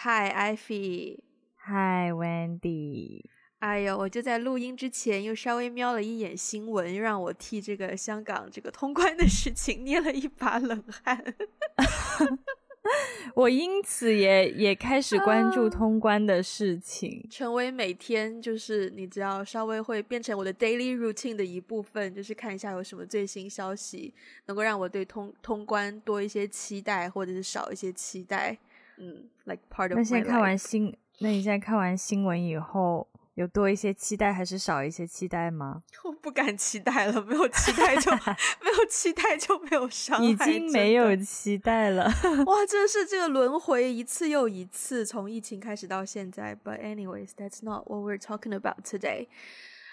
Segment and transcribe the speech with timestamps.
[0.00, 1.18] Hi Ivy。
[1.66, 3.24] Hi Wendy。
[3.58, 11.34] 哎呦，我就在录音之前又稍微瞄了一眼新闻，让我替这个香港这个通关的事情捏了一把冷汗。
[13.34, 24.14] 我因此也也开始关注通关的事情，啊，成为每天就是你只要稍微会变成我的 daily routine 的一部分，就是看一下有什么最新消息，
[24.46, 28.56] 能够让我对通通关多一些期待，或者是少一些期待。
[28.98, 29.96] 嗯，like part of。
[29.96, 35.82] 那现在看完新，那你现在看完新闻以后，有多一些期待还是少一些期待吗？
[36.04, 42.04] 我 不敢期待了，没有期待就没有期待就没有伤害，已经没有期待了。
[42.46, 46.56] 哇，真是这个轮回一次又一次，从疫情开始到现在。
[46.64, 49.28] But anyways, that's not what we're talking about today.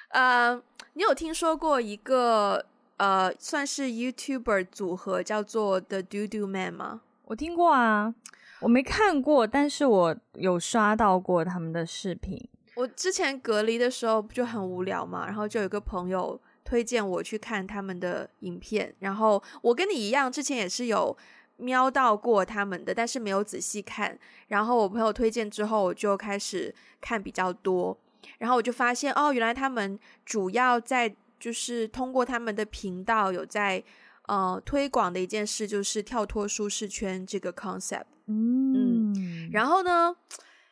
[0.10, 0.62] 呃、uh，
[0.94, 2.66] 你有听说过一个
[2.98, 7.02] 呃，算是 YouTuber 组合叫做 The Doodoo Man 吗？
[7.26, 8.14] 我听过啊，
[8.62, 12.42] 我没看过，但是我有刷到过他们的视频。
[12.76, 21.16] 我之前隔离的时候不就很无聊嘛，然后就有个朋友推荐我去看他们的影片，然后我跟你一样，之前也是有
[21.58, 24.18] 瞄到过他们的，但是没有仔细看。
[24.50, 27.98] 然后我朋友推荐之后，我就开始看比较多，
[28.40, 33.82] 然后我就发现哦，原来他们主要在就是通过他们的频道有在
[34.28, 38.04] 呃推广的一件事，就是跳脱舒适圈这个 concept。
[38.28, 39.14] 嗯，
[39.52, 40.16] 然后呢，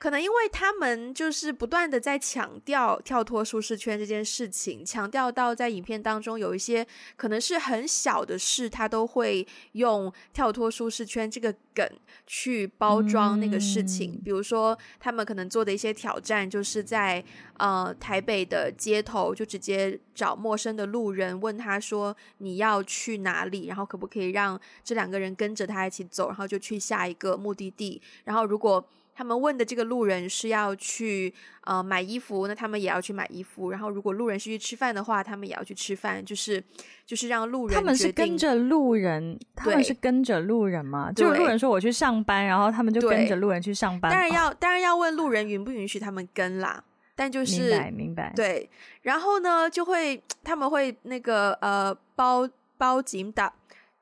[0.04, 11.90] 可能因为他们就是不断的在强调跳脱舒适圈这件事情，强调到在影片当中有一些可能是很小的事，他都会用跳脱舒适圈这个梗
[12.28, 14.16] 去包装那个事情。
[14.16, 17.24] 嗯、比如说，他们可能做的一些挑战，就是在
[17.56, 28.02] 呃台北的街头就直接找陌生的路人，问他说你要去哪里，然后可不可以让这两个人跟着他一起走，然后就去下一个目的地。
[28.26, 31.34] 然后如果他们问的这个路人是要去
[31.66, 33.72] 呃买衣服，那他们也要去买衣服。
[33.72, 36.24] 然后如果路人是去吃饭的话，他们也要去吃饭。
[36.24, 36.64] 就是
[37.06, 41.12] 就是让路人他们是跟着路人，他们是跟着路人嘛？
[41.12, 44.12] 就是路人说我去上班，然后他们就跟着路人去上班。
[44.12, 46.84] 当然要、哦、当然要问路人允不允许他们跟啦。
[47.16, 48.68] 但就是明白明白对，
[49.04, 53.54] 然后呢就会他们会那个呃包包紧打。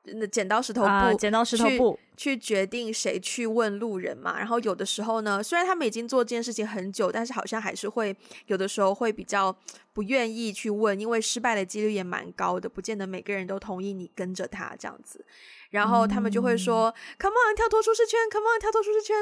[0.04, 4.36] 那剪刀石头布，啊、剪刀石头布去，去决定谁去问路人嘛。
[4.36, 9.56] 然后有的时候呢，虽然他们已经做这件事情很久，但是好像还是会有的时候会比较
[9.92, 15.24] 不愿意去问，因为失败的几率也蛮高的，不见得每个人都同意你跟着他这样子。
[15.70, 19.16] 然后他们就会说、嗯、：“Come on，跳脱舒适圈，Come on，跳脱舒适圈。”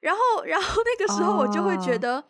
[0.00, 2.24] 然后，然后那个时候我就会觉得，哦、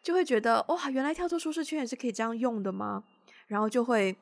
[0.00, 3.02] 就会觉得哇，原来跳脱舒适圈也是可以这样用的吗？
[3.48, 4.16] 然后就会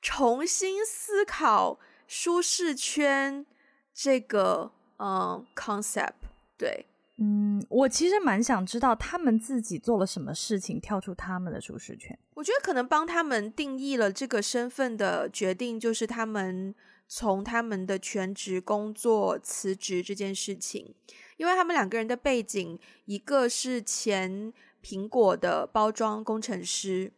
[0.00, 1.78] 重新思考。
[2.06, 3.44] 舒适圈
[3.92, 6.12] 这个嗯 concept，
[6.56, 6.86] 对，
[7.18, 12.18] 嗯，我其实蛮想知道他们自己做了什么事情跳出他们的舒适圈。
[12.34, 16.74] 我觉得可能帮他们定义了这个身份的决定，就是他们
[17.08, 20.94] 从他们的全职工作辞职这件事情，
[21.38, 24.52] 因为他们两个人的背景，一个是前
[24.82, 27.12] 苹果的包装工程师，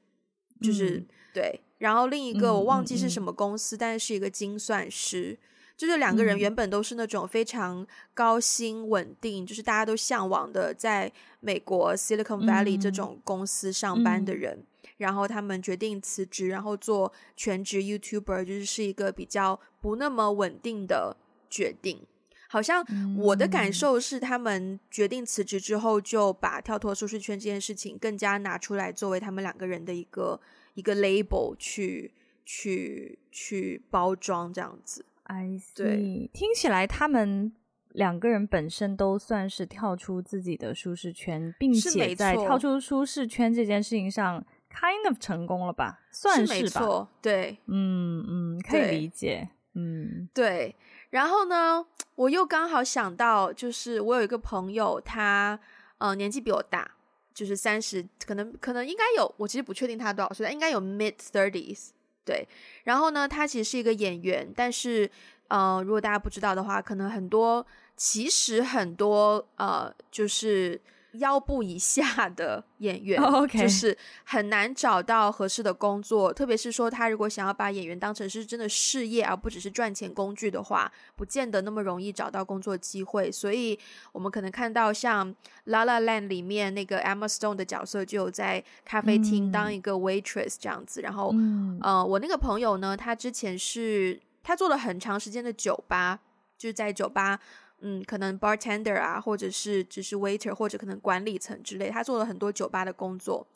[0.62, 1.60] 就是、嗯、对。
[1.78, 5.39] 然后另一个我忘记是什么公司，但是是一个精算师，
[5.77, 14.59] 就是两个人原本都是那种非常高薪稳定，嗯、就是大家都向往的，在美国 Silicon Valley 这种公司上班的人。
[14.59, 21.17] 嗯、然后他们决定辞职，然后做全职 YouTuber，就是是一个比较不那么稳定的
[21.49, 22.00] 决定。
[22.49, 22.84] 好像
[23.19, 30.41] 我的感受是，他们决定辞职之后，就把跳脱舒适圈这件事情更加拿出来，作为他们两个人的一个。
[30.78, 35.75] 一个 label 去去去包装这样子，I see。
[35.75, 37.53] 对，听起来他们
[37.89, 45.99] 两个人本身都算是跳出自己的舒适圈，并且在跳出舒适圈这件事情上 kind of 成功了吧？
[46.12, 46.55] 算是吧？
[46.55, 50.76] 是没错，对，嗯嗯，可以理解，嗯，对。
[51.11, 55.58] 然后呢，我又刚好想到，就是我有一个朋友，他
[55.99, 56.93] 呃年纪比我大。
[57.38, 61.90] 就是三十，可能可能应该有，我其实不确定他多少岁，但应该有 mid thirties，
[62.25, 62.44] 对。
[62.82, 65.08] 然后呢，他其实是一个演员，但是
[65.46, 67.64] 呃，如果大家不知道的话，可能很多，
[67.96, 70.81] 其实很多呃，就是。
[71.12, 73.62] 腰部以下的演员，oh, okay.
[73.62, 83.32] 就是很难找到合适的工作，特别是说他如果想要把演员当成是真的事业，而不只是赚钱工具的话，不见得那么容易找到工作机会。
[83.32, 83.78] 所以，
[84.12, 85.26] 我们可能看到像
[85.64, 91.00] 《La La Land》里面那个 Emma Stone 的角色，就有在咖啡厅当一个 waitress 这样子。
[91.00, 96.20] 嗯、然后，嗯、呃，我那个朋友呢，他之前是他做了很长时间的酒吧，
[96.58, 97.40] 就是在酒吧。
[97.80, 103.46] 嗯，可能 bartender 啊，或者是只是 waiter，或者可能管理层之类，他做了很多酒吧的工作，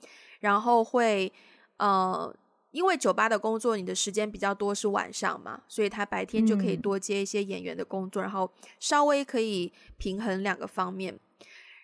[0.41, 1.33] 然后会
[1.79, 2.35] 呃。
[2.73, 11.21] 因为酒吧的工作，你的时间比较多是晚上嘛，所以他白天就可以多接一些演员的工作，嗯、然后稍微可以平衡两个方面。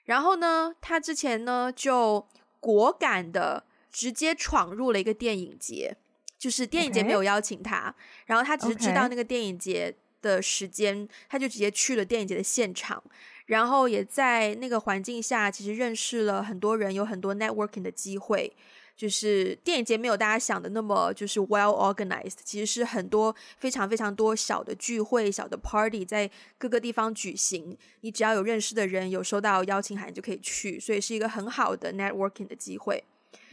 [0.06, 2.26] 然后呢，他之前呢就
[2.58, 5.94] 果敢的直接闯入了一个电影节，
[6.38, 7.94] 就是电影节没有邀请他.
[8.24, 13.02] 然后他只是知道那个电影节的时间他就直接去了电影节的现场，
[13.46, 18.52] 然后也在那个环境下，其实认识了很多人，有很多 networking 的机会。
[18.96, 26.28] 就是电影节没有大家想的那么就是 well organized，其实是很多非常非常多小的聚会、小的 party 在
[26.58, 27.78] 各个地方举行。
[28.00, 33.04] 你只要有认识的人，有收到邀请函就可以去，所以是一个很好的 networking 的机会。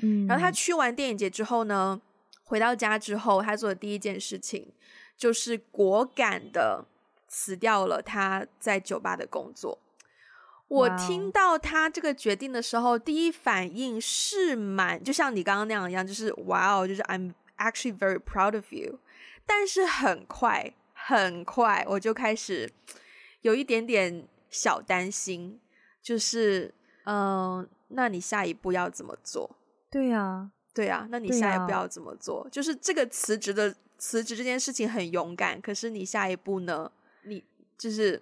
[0.01, 2.01] 嗯，然后他去完电影节之后呢，
[2.45, 4.67] 回到家之后，他做的第一件事情
[5.17, 6.85] 就是果敢的
[7.27, 9.79] 辞掉了他在酒吧的工作。
[10.67, 18.99] 我听到他这个决定的时候第一反应是蛮，就像你刚刚那样一样，就是哇哦，就是 I'm actually very proud of you。
[19.45, 22.71] 但是很快很快，我就开始
[23.41, 25.59] 有一点点小担心，
[26.01, 26.73] 就是
[27.03, 29.55] 嗯、呃，那你下一步要怎么做？
[29.91, 32.41] 对呀、啊，对呀、啊，那你下一步要怎么做？
[32.41, 36.91] 啊、就是这个辞职的辞职这件事情很勇敢，可是你下一步呢？
[37.23, 37.43] 你
[37.77, 38.21] 就是。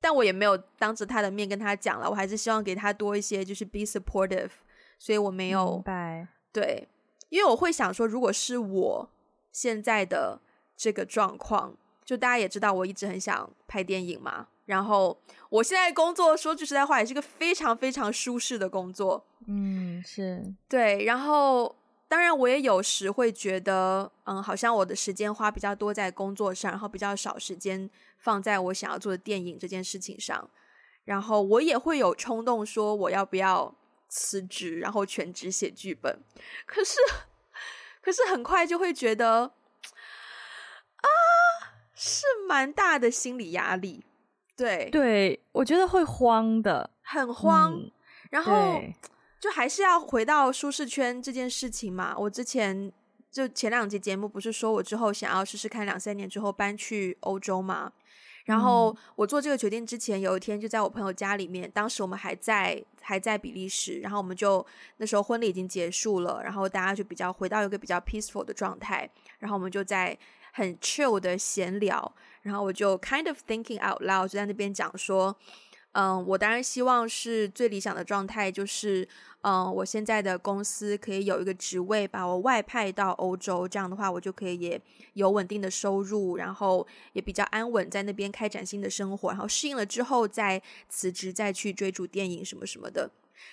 [0.00, 4.50] 但我也没有当着他的面跟他讲了，我还是希望给他多一些，就是 be supportive，
[4.98, 6.28] 所以我没有，明白。
[6.52, 6.86] 对，
[7.30, 9.08] 因为我会想说，如果是我
[9.50, 10.38] 现在的
[10.76, 11.74] 这个状况，
[12.04, 15.18] 就大家也知道，我一直很想拍电影嘛，然后
[15.48, 21.74] 我现在工作说句实在话，也是个非常非常舒适的工作，嗯，是对，然后。
[22.14, 30.48] 当然，我也有时会觉得，嗯，好像我的时间花比较多在工作上，然后比较少时间放在我想要做的电影这件事情上。
[31.06, 33.74] 然后我也会有冲动说，我要不要
[34.06, 36.22] 辞职，然后全职写剧本。
[36.66, 37.00] 可是，
[38.00, 39.50] 可是很快就会觉得，
[40.98, 41.08] 啊，
[41.94, 44.04] 是蛮大的心理压力。
[44.56, 47.72] 对，对，我觉得会慌的，很慌。
[47.72, 47.90] 嗯，
[48.30, 48.80] 然后。
[49.44, 52.14] 就还是要回到舒适圈这件事情嘛。
[52.16, 52.90] 我之前
[53.30, 57.92] 就前两集节目不是说我之后想要试试看两三年之后搬去欧洲嘛？
[58.46, 64.64] 然后我做这个决定之前，有一天就在我朋友家里面，当时我们还在还在比利时，然后我们就
[64.96, 69.06] 那时候婚礼已经结束了，然后大家就比较回到一个比较 peaceful 的状态，
[69.40, 70.18] 然后我们就在
[70.54, 75.36] 很 chill 的闲聊，然后我就 kind of thinking out loud 就在那边讲说。
[75.94, 79.08] 嗯，我当然希望是最理想的状态，就是
[79.42, 84.80] 嗯，我现在的公司可以有一个职位把我外派到欧洲，这样的话我就可以也
[85.12, 93.08] 有稳定的收入，然后也比较安稳，在那边开展新的生活，然后适应了之后再辞职，再去追逐电影什么什么的。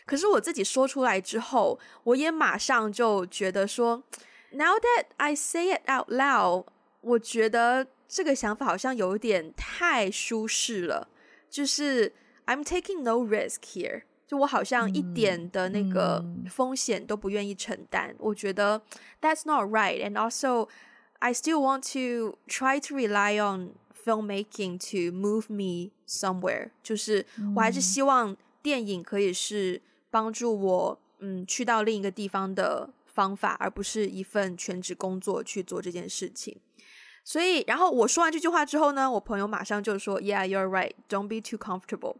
[0.08, 4.02] 可是我自己说出来之后，我也马上就觉得说
[4.50, 6.66] ，Now that I say it out loud，
[7.02, 11.08] 我觉得这个想法好像有点太舒适了，
[11.48, 12.12] 就是。
[12.51, 18.11] I'm taking no risk here，就我好像一点的那个风险都不愿意承担。
[18.11, 18.83] 嗯、我觉得
[19.21, 20.69] that's not right, and also
[21.19, 26.71] I still want to try to rely on filmmaking to move me somewhere。
[26.83, 36.61] 就是我还是希望电影可以是帮助我嗯去到另一个地方的方法，而不是一份全职工作去做这件事情。
[37.25, 40.93] 所以，然后我说完这句话之后呢，我朋友马上就说：“Yeah, you're right.
[41.09, 42.19] Don't be too comfortable.”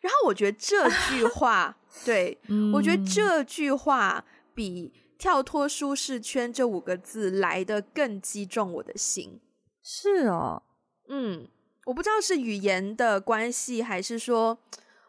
[0.00, 9.40] 然后我觉得这句话， 对，嗯，我觉得这句话比跳脱舒适圈这五个字来的更击中我的心。
[9.82, 10.62] 是哦，
[11.08, 11.46] 嗯，
[11.84, 14.58] 我不知道是语言的关系，还是说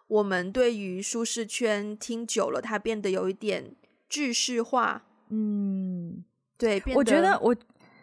[0.08, 3.76] 我们对于舒适圈听久了，它变得有一点
[4.10, 5.04] 句式化。
[5.30, 6.26] 嗯，
[6.58, 7.56] 对，我觉得我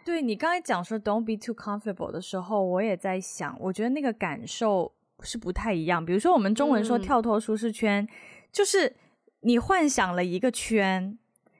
[0.06, 4.90] 对你刚才讲说 “don't be too comfortable” 的时候，我也在想，我觉得那个感受。
[5.22, 8.08] 是不太一样，比如说我们中文说跳脱舒适圈，嗯、
[8.52, 8.94] 就是
[9.40, 11.18] 你幻想了一个圈，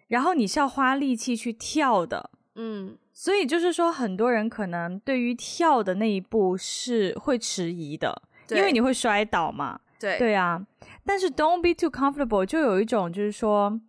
[0.09, 10.19] 然后你是要花力气去跳的，嗯，所以就是说很多人可能对于跳的那一步是会迟疑的，对因为你会摔倒嘛，对。
[10.19, 10.65] 对啊。
[11.05, 13.81] 但是 don't be too comfortable 就有一种就是说，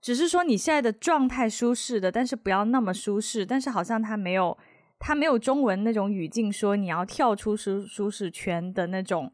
[0.00, 4.56] 只是说你现在的状态舒适的，但是不要那么舒适，但是好像它没有。
[5.00, 9.32] 他没有中文那种语境说你要跳出舒舒适圈的那种，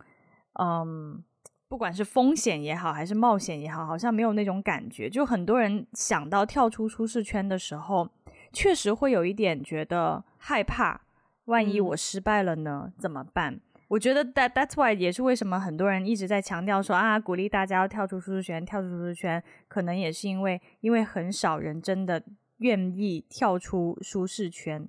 [0.61, 1.23] 嗯，
[1.69, 5.11] 不管是风险也好，还是冒险也好，好像没有那种感觉。
[5.11, 8.09] 就很多人想到跳出舒适圈的时候，
[8.53, 11.01] 确实会有一点觉得害怕，
[11.47, 12.93] 万一我失败了呢？
[12.97, 13.61] 怎么办？
[13.89, 22.23] 我觉得 that that's why 也是为什么很多人一直在强调说啊，鼓励大家要跳出舒适圈，跳出舒适圈，可能也是因为因为很少人真的
[22.59, 24.89] 愿意跳出舒适圈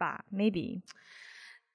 [0.00, 0.80] 吧？Maybe。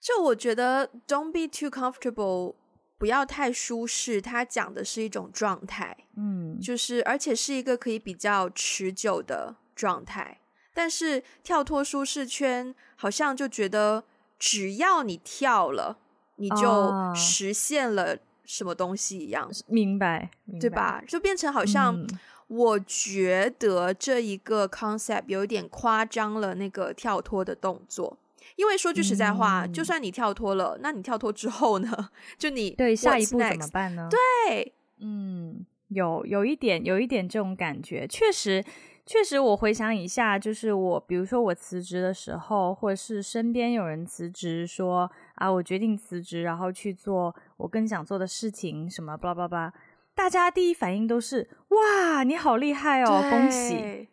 [0.02, 2.56] 就我觉得 don't be too comfortable，
[2.98, 4.22] 不要太舒适。
[4.22, 10.40] 它讲的是一种状态，嗯，就是而且是一个可以比较持久的状态。
[10.74, 14.04] 但是跳脱舒适圈，好像就觉得
[14.38, 16.00] 只要你跳了。
[16.38, 21.02] 你就实现了什么东西一样，哦、明白，明白，对吧？
[21.08, 22.06] 就变成好像，
[22.48, 28.18] 我觉得这一个 concept 有点夸张了那个跳脱的动作。
[28.56, 32.10] 因为说句实在话，嗯、就算你跳脱了，那你跳脱之后呢？
[32.38, 34.08] 就你对下一步怎么办呢？
[34.10, 38.64] 对，嗯，有有一点，有一点这种感觉，确实。
[39.08, 49.74] 确实，我回想一下，就是我，比如说我辞职的时候，或者是身边有人辞职，说啊，我决定辞职，然后去做我更想做的事情，什么，巴拉巴拉，
[50.16, 54.08] 大家第一反应都是哇，你好厉害哦，恭喜！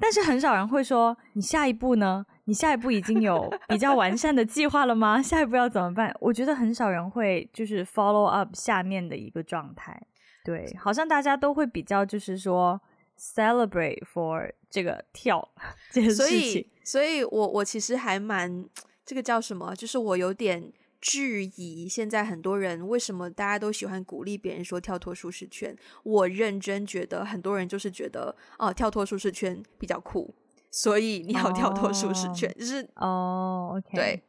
[0.00, 2.24] 但是很少人会说，你下一步呢？
[2.44, 5.22] 你下一步已经有 比较完善的计划了吗？
[5.22, 6.12] 下一步要怎么办？
[6.20, 10.00] 我觉得很少人会就是 follow up 下面的一个状态，
[10.44, 12.80] 对，好像大家都会比较就是说。
[13.14, 15.46] Celebrate for 这个跳
[15.92, 18.64] 这件事情，所以，所以我我其实还蛮
[19.04, 19.76] 这个叫什么？
[19.76, 25.76] 就是我有点质疑，现在很多人为什么大家都喜欢鼓励别人说跳脱舒适圈？
[26.04, 30.32] 我认真觉得很多人就是觉得哦，跳脱舒适圈比较酷，
[30.70, 34.22] 所以你要跳脱舒适圈，oh, 就是哦对，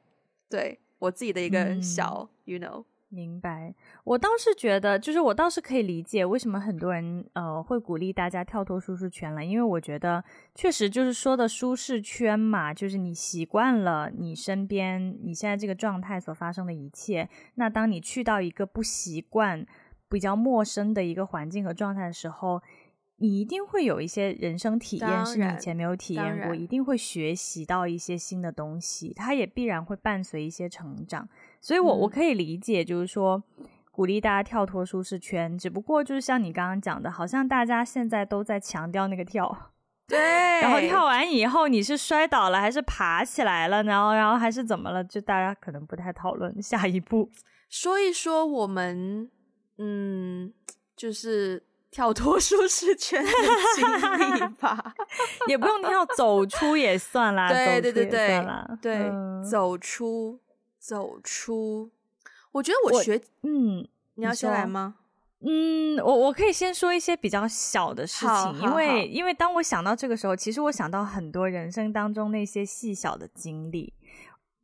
[0.49, 2.83] 对我自己的一个小、嗯、，you know。
[3.13, 10.23] 明白，我倒是觉得，就是我倒是可以理解为什么很多人呃会鼓励大家跳脱舒适圈了，因为我觉得
[10.55, 19.63] 确实就是说的舒适圈嘛，就是你习惯了你身边你现在这个状态所发生的一切，那当你去到一个不习惯、
[20.09, 22.61] 比较陌生的一个环境和状态的时候，
[23.17, 31.29] 你一定会有一些人生体验是你以前没有体验过，一定会学习到一些新的东西，它也必然会伴随一些成长。
[31.63, 33.41] 所以我，我、可以理解，就是说
[33.89, 39.71] 鼓励大家跳脱舒适圈，只不过就是像你刚刚讲的，好像大家现在都在强调那个跳，
[40.05, 40.19] 对，
[40.59, 45.01] 然后跳完以后你是摔倒了还是爬起来了，然后然后还是怎么了？
[45.05, 47.31] 就大家可能不太讨论下一步，
[47.69, 49.31] 说一说我们
[49.77, 50.51] 嗯，
[50.97, 53.31] 就是跳脱舒适圈的
[53.75, 54.93] 经历吧，
[55.47, 58.45] 也不用跳，走出也算啦，对对对对，
[58.81, 60.41] 对，嗯、走出。
[60.83, 61.89] 走出，
[62.51, 64.95] 我觉得我学，我嗯，你要先来吗？
[65.39, 73.93] 嗯，我我可以先说一些比较小的事情，因为因为当我想到这个时候，其实我想到很多人生当中那些细小的经历。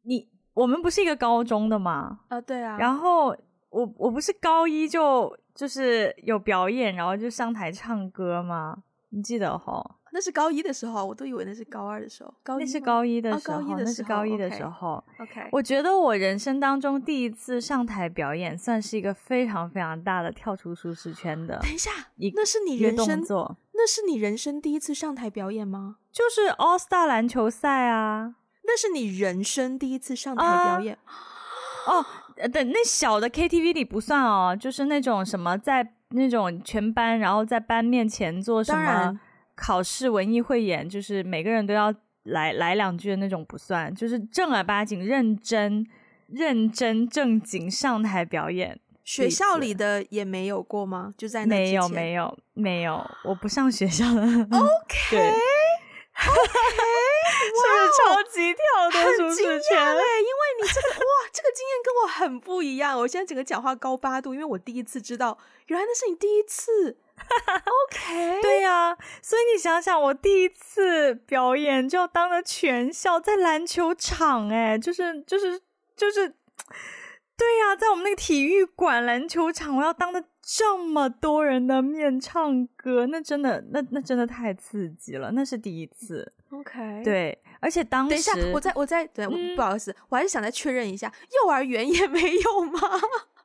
[0.02, 2.20] 你我们不是一个高中的吗？
[2.28, 2.78] 啊，对啊。
[2.78, 3.28] 然后
[3.70, 8.84] 我我不是高一就就是有表演，然后就上台唱歌吗？
[9.12, 9.90] 你记得齁？
[10.12, 12.34] 那是高一的时候，我都以为那是高二的时候。
[12.44, 15.04] 高一，那是高一的时候，哦、高一的时候，那是高一的时候。
[15.20, 15.50] OK，, okay.
[15.51, 21.60] 我觉得我人生当中第一次上台表演，算是一个非常非常大的跳出舒适圈的。
[21.60, 21.92] 等一下，
[22.34, 25.98] 那是你人生，做那是你人生第一次上台表演吗？
[26.12, 30.98] 就是 All Star 篮球赛啊，那是你人生第一次上台表演。
[31.86, 32.06] 啊、哦，
[32.51, 39.20] 等那小的 KTV 里不算哦，就是那种什么在那种全班，然后在班面前做什么。
[39.60, 45.86] 考试文艺汇演，就是每个人都要来来两句的那种不算，就是正儿八经、认真、
[46.28, 48.80] 认真正经上台表演。
[49.04, 51.13] 学校里的也没有过吗？
[51.18, 54.22] 就在那没有没有没有，我不上学校的。
[54.22, 55.34] OK， 对 OK，
[57.36, 59.78] 是不是超级跳的舒适圈？
[59.78, 62.98] 哎，因为你这个哇，这个经验跟我很不一样。
[63.00, 65.38] 我现在整个讲话高八度，因为我第一次知道，
[65.68, 66.98] 原来那是你第一次。
[67.20, 75.60] OK，对呀、啊，所以你想想，我第一次表演就要当着全校在篮球场，哎，就是就是
[75.96, 76.28] 就是，
[77.38, 86.34] 对呀、啊，在我们那个体育馆篮球场，我要当着这么多人的面唱歌，那真的，那那真的太刺激了，那是第一次。
[86.52, 91.12] OK，对，而且当时，等一下，我再我再对，嗯、不好意思，我还是想再确认一下，
[91.44, 92.80] 幼儿园也没有吗？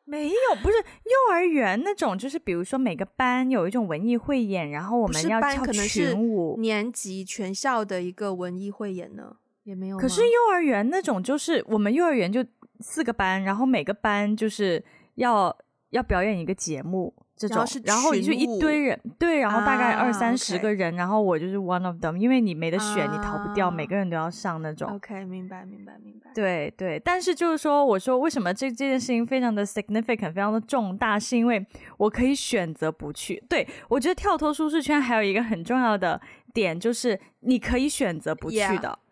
[0.06, 6.56] 没有，不是幼儿园那种，就是比如说每个班有一种文艺汇演，然后我们要跳群舞。
[6.58, 9.96] 年级全校的一个文艺汇演呢，也没有。
[9.96, 12.44] 可是幼儿园那种，就是我们幼儿园就
[12.80, 14.84] 四个班，然后每个班就是
[15.14, 15.56] 要
[15.90, 24.88] 要表演一个节目，这种，然后就一堆人，对，然后大概二三十个人，然后我就是 one of them，因为你没得选，你逃不掉，每个人都要上那种。
[24.94, 26.30] OK，明白，明白，明白。
[26.32, 31.64] 对对，但是就是说，我说为什么这这件事情非常的 significant，非常的重大，是因为
[31.96, 33.42] 我可以选择不去。
[33.48, 36.20] 对，我觉得跳脱舒适圈还有一个很重要的
[36.52, 38.88] 点，就是你可以选择不去的。
[38.88, 39.03] Yeah.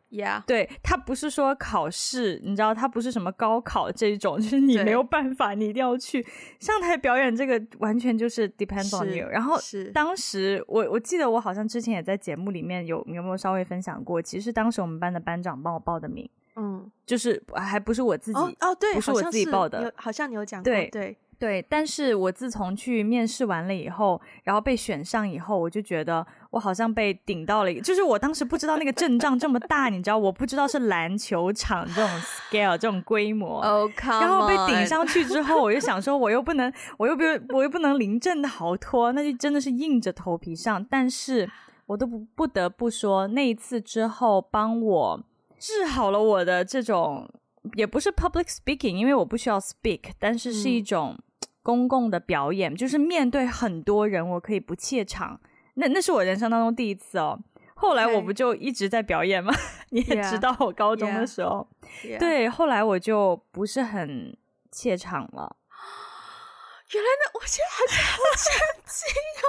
[0.46, 6.24] 对，他不是说考试，你知道，他不是什么高考这种，就是你没有办法，你一定要去
[6.58, 7.34] 上台表演。
[7.34, 9.26] 这个完全就是 depend on you。
[9.28, 9.56] 然后
[9.94, 21.16] 当时我我记得我好像之前也在节目里面有有没有稍微分享过，其实当时我们班的班长帮我报的名，嗯，就是还不是我自己哦，哦对，不是我自己报的，好像，好像你有讲过，对对。
[21.38, 40.84] 对，但是我自从去面试完了以后，然后被选上以后，我就觉得我好像被顶到了一个，就是我当时不知道那个阵仗这么大，你知道，我不知道是篮球场这种 scale 这种规模，oh, 然后被顶上去之后，我就想说，我又不能，我又不，我又不能临阵逃脱，那就真的是硬着头皮上。
[40.84, 41.50] 但是
[41.86, 45.24] 我都不不得不说，那一次之后，帮我
[45.58, 47.28] 治好了我的这种，
[47.74, 51.14] 也不是 public speaking，因为我不需要 speak，但是是一种。
[51.18, 51.22] 嗯
[51.64, 55.38] 公共的表演就是面对很多人，我可以不怯场。
[55.74, 57.38] 那那是我人生当中第一次哦。
[57.74, 59.52] 后来我不就一直在表演吗.
[59.90, 61.66] 你也知道，我高中的时候
[62.04, 62.16] ，yeah.
[62.16, 62.18] Yeah.
[62.18, 64.36] 对，后来我就不是很
[64.70, 65.56] 怯场了。
[66.92, 68.52] 原来那，我现在还是好震
[68.86, 69.08] 惊
[69.42, 69.48] 哦。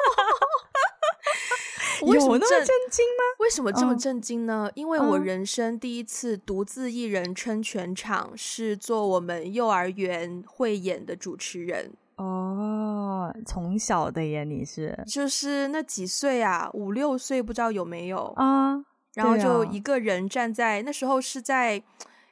[2.13, 3.23] 有那么震惊吗？
[3.39, 4.69] 为什么这么震惊呢？
[4.73, 11.93] 因为我人生第一次独自一人撑全场，是做我们幼儿园汇演的主持人。
[12.15, 14.97] 哦，从小的耶，你是。
[15.07, 18.83] 就是那几岁啊，五六岁不知道有没有啊？
[19.13, 19.79] 然后就一。
[19.79, 21.75] 个人站在那时候是在，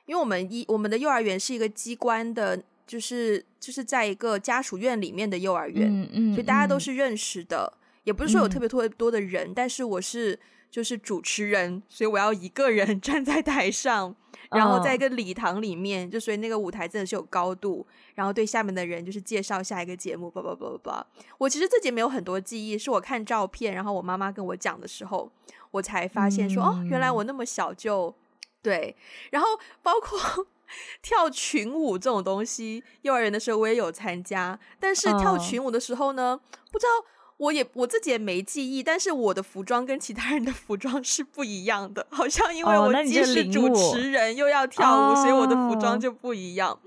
[0.06, 7.74] 因为我们一我们的幼儿园是一个机关的，就是就是在一个家属院里面的幼儿园，嗯嗯，所以大家都是认识的，
[8.06, 10.40] 也不是说有特别特别多的人，嗯，但是我是
[10.72, 14.16] 就是主持人，所以我要一个人 站在台上。
[14.51, 16.12] 然后在一个礼堂里面，oh.
[16.12, 21.08] 就所以那个舞台真的是有高度，然后对下面的人就是介绍下一个节目，叭叭叭叭叭。
[21.38, 25.32] 我其实自己没有很多记忆，是我看照片，然后我妈妈跟我讲的时候，
[25.71, 28.13] 我才发现说，嗯、哦，原来我那么小就
[28.62, 28.95] 对。
[29.32, 29.47] 然后
[29.82, 30.45] 包括
[31.02, 36.62] 跳群舞这种东西，幼儿园的时候我也有参加，但是跳群舞的时候呢，oh.
[36.71, 37.08] 不知道。
[37.41, 46.80] 我也我自己也没记忆，但是我的服装跟其他人的服装是不一样的，好像因为我既是主持人又要跳舞，哦、所以我的服装就不一样。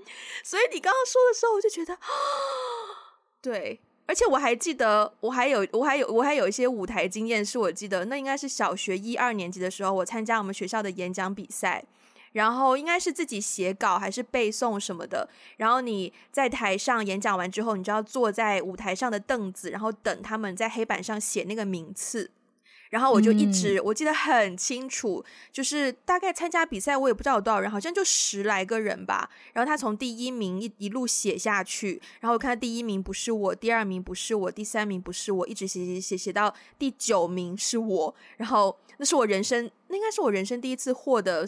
[0.45, 1.97] 所以你刚刚说的时候，我就觉得，
[3.41, 11.83] 对，而且我还记得，我还有我还有我还有一些舞台经验，是我记得那应该是小学一二年级的时候，我参加我们学校的演讲比赛。
[12.35, 22.31] 然后应该是自己写稿还是背诵什么的，然后你在台上演讲完之后，你就要坐在舞台上的凳子，然后等他们在黑板上写那个名次。
[22.89, 29.29] 然后我就一直、嗯、我记得很清楚，就是大概参加比赛，我也不知道有多少人，好像就十来个人吧。
[29.53, 38.15] 然后他从第一名一一路写下去，然后我看第一名不是我，第二名不是我，第三名不是我，一直写写写写到第九名是我。
[38.37, 41.47] 然后那是我人生，那应该是我人生第一次获得。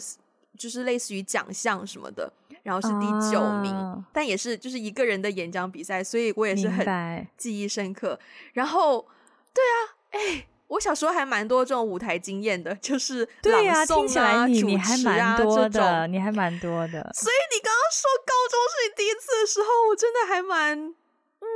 [0.56, 2.32] 就是类似于奖项什么的，
[2.62, 8.18] 然后是第九名，啊，但也是就是一个人的演讲比赛，所以我也是很记忆深刻。
[8.52, 9.06] 然后，
[9.52, 9.76] 对啊，
[10.10, 17.10] 哎，我小时候还蛮多这种舞台经验的，就是朗诵啊、听起来你，主持啊你还蛮多的，你还蛮多的。
[17.14, 20.94] 所以你刚刚说高中是你第一次的时候，我真的还蛮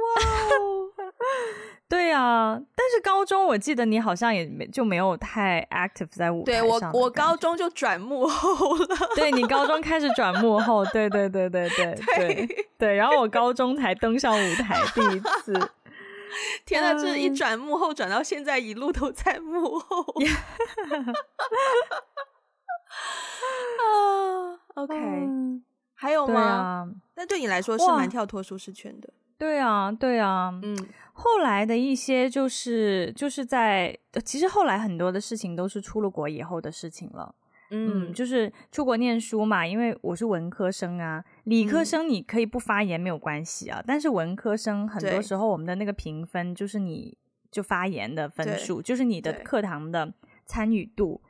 [0.02, 0.22] 哇
[0.56, 0.88] 哦。
[1.88, 6.62] 对啊，但是高中我记得你好像也没就没有太 active 在舞台上。
[6.62, 8.86] 对，我，我高中就转幕后了。
[9.14, 15.52] 对，你高中开始转幕后，对对对对对 对对，然后我高中才登上舞台第一次。
[16.64, 20.02] 天呐，这一转幕后转到现在，一路都在幕后。
[23.78, 24.94] 啊，OK，
[25.94, 26.90] 还有吗？
[27.16, 29.12] 那对你来说是蛮跳脱舒适圈的。
[29.42, 30.76] 对啊，对啊，嗯，
[31.14, 37.34] 后来的一些就是就是在，其实后来很多的事情都是出了国以后的事情了，
[37.70, 47.18] 嗯，嗯，就是出国念书嘛，因为我是文科生啊，理科生你可以不发言没有关系啊，嗯，但是文科生很多时候我们的那个评分就是你
[47.50, 50.14] 就发言的分数，就是你的课堂的
[50.46, 51.20] 参与度，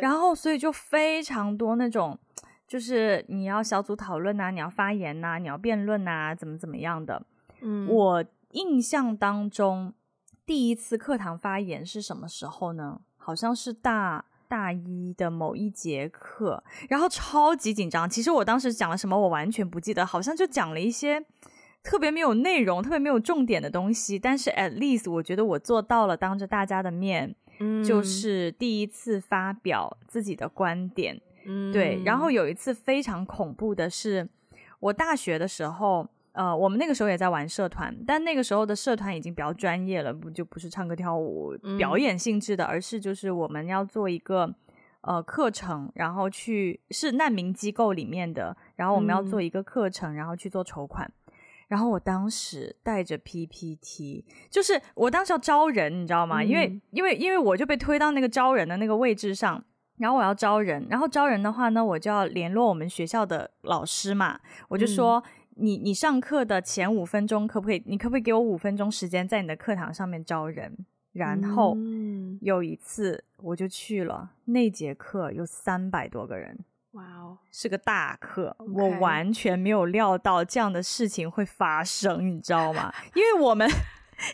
[0.00, 2.18] 然后所以就非常多那种，
[2.66, 7.24] 就是你要小组讨论啊，你要发言呐，啊，你要辩论啊，怎么怎么样的。
[7.62, 9.92] 嗯，我印象当中
[10.44, 13.00] 第一次课堂发言是什么时候呢？
[13.16, 18.08] 好像是大大一的某一节课，然后超级紧张。
[18.10, 21.24] 其实我当时讲了什么，我完全不记得，好像就讲了一些
[21.82, 32.02] 特别没有内容、特别没有重点的东西，但是 at least 我觉得我做到了，当着大家的面，嗯，就是第一次发表自己的观点，嗯，对。
[32.04, 34.28] 然后有一次非常恐怖的是，
[34.80, 44.54] 我大学的时候，呃，我们那个时候也在玩社团，但那个时候的社团已经比较专业了，不就不是唱歌跳舞表演性质的，嗯，而是就是我们要做一个
[45.00, 51.10] 呃课程，然后去是难民机构里面的，然后我们要做一个课程，嗯，然后去做筹款。
[51.68, 56.40] 然后我当时带着 PPT，就是我当时要招人，你知道吗？
[56.40, 59.62] 嗯、因为因为因为我就被推到那个招人的那个位置上，
[59.98, 67.82] 然后我要招人，然后招人的话呢，我就要联络我们学校的老师嘛，我就说、嗯、你你上课的前五分钟可不可以？
[67.86, 70.76] 你可不可以给我五分钟时间在你的课堂上面招人？
[71.12, 71.76] 然后
[72.40, 76.56] 有一次我就去了，那节课有三百多个人。
[76.92, 82.92] 哇哦，是个大课.我完全没有料到这样的事情会发生，你知道吗？
[83.14, 83.68] 因为我们，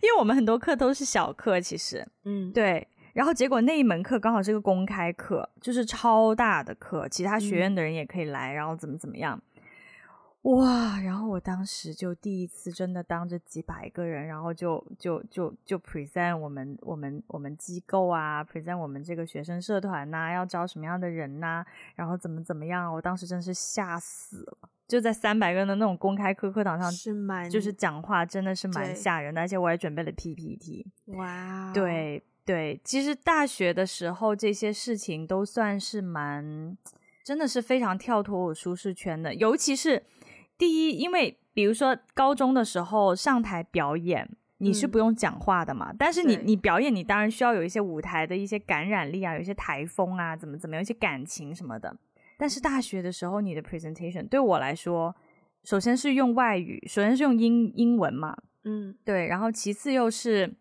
[0.03, 2.87] 因为我们很多课都是小课，其实，嗯，对。
[3.15, 9.41] 然后结果那一门课刚好是个公开课，就是超大的课，其他学院的人也可以来，嗯、然后怎么怎么样。
[10.47, 11.01] 哇！
[11.01, 22.95] 然后我当时就第一次真的当着几百个人，然后就就就就 present 我们我们我们机构啊，present 我们这个学生社团呐、啊，要招什么样的人呐、啊，然后怎么怎么样？
[22.95, 30.87] 我当时真是吓死了，就在三百个人的那种公开课课堂上，是蛮就是讲话真的是蛮吓人的，而且我还准备了 PPT。
[31.07, 31.73] 哇！
[31.75, 36.79] 对对，其实大学的时候这些事情都算是蛮，
[37.25, 40.05] 真的是非常跳脱我舒适圈的，尤其是。
[40.59, 45.91] 第一，因为比如说高中的时候上台表演，你是不用讲话的嘛。
[45.91, 51.95] 嗯、但是你你表演，你当然需要有一些舞台的一些感染力啊，有一些台风啊，怎么怎么样，一些感情什么的。
[52.39, 55.15] 但是大学的时候，你的 presentation 对我来说，
[55.65, 59.27] 首先是用外语，首先是用英英文嘛，嗯，对。
[59.27, 60.55] 然后其次又是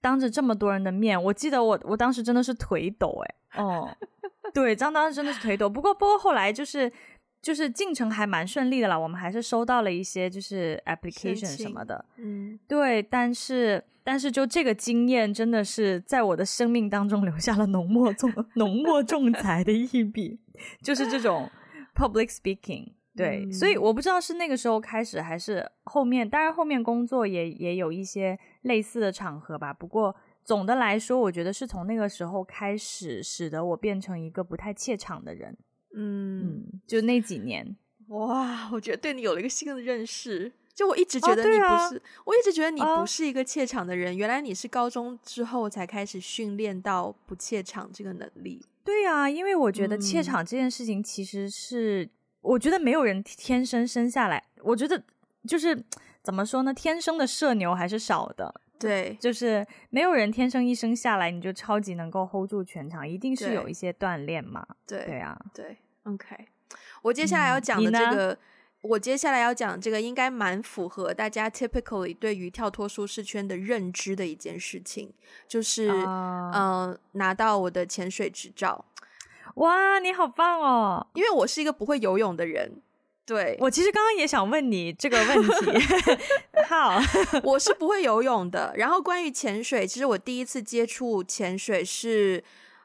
[0.00, 3.88] 当着这么多人的面，我记得我我当时真的是腿抖诶，哦，
[4.52, 5.68] 对，张当时真的是腿抖。
[5.68, 6.92] 不过不过后来就是。
[7.40, 20.38] 就是进程还蛮顺利的啦，我们还是收到了一些就是 application 什么的，嗯，对，但是但是就这个经验真的是在我的生命当中留下了浓墨重 浓墨重彩的一笔，
[20.82, 21.48] 就是这种
[21.94, 35.56] public speaking，对，嗯，所以我不知道是那个时候开始还是后面，当然后面工作也也有一些类似的场合吧，不过总的来说，我觉得是从那个时候开始，使得我变成一个不太怯场的人。
[35.94, 37.76] 嗯，就那几年，
[38.08, 40.52] 哇，我觉得对你有了一个新的认识。
[40.74, 44.12] 就我一直觉得你不是，哦啊、我一直觉得你不是一个怯场的人。
[44.12, 48.64] 哦、原来你是高中之后才开始训练到不怯场这个能力。
[48.84, 52.10] 对啊，因为我觉得怯场这件事情其实是，嗯、
[52.42, 55.02] 我觉得没有人天生生下来，我觉得
[55.48, 55.84] 就是
[56.22, 58.60] 怎么说呢，天生的社牛还是少的。
[58.78, 64.66] 对，就是没有人天生一生下来你就超级能够 hold 住全场，一定是有一些锻炼嘛。
[64.86, 66.46] 对对啊，对，OK。
[67.02, 68.38] 我接下来要讲的这个，嗯、
[68.82, 75.12] 我接下来要讲这个应该蛮符合大家 typically 对于跳脱舒适圈的认知的一件事情，
[75.46, 76.52] 就是嗯、uh...
[76.52, 78.84] 呃，拿到我的潜水执照。
[79.54, 81.06] 哇，你好棒哦！
[81.14, 82.80] 因为我是一个不会游泳的人。
[83.28, 85.50] 对，我其实刚刚也想问你这个问题。
[86.66, 86.98] 好，
[87.44, 88.72] 我是不会游泳的。
[88.74, 92.42] 然后关于潜水，其实我第一次接触潜水是，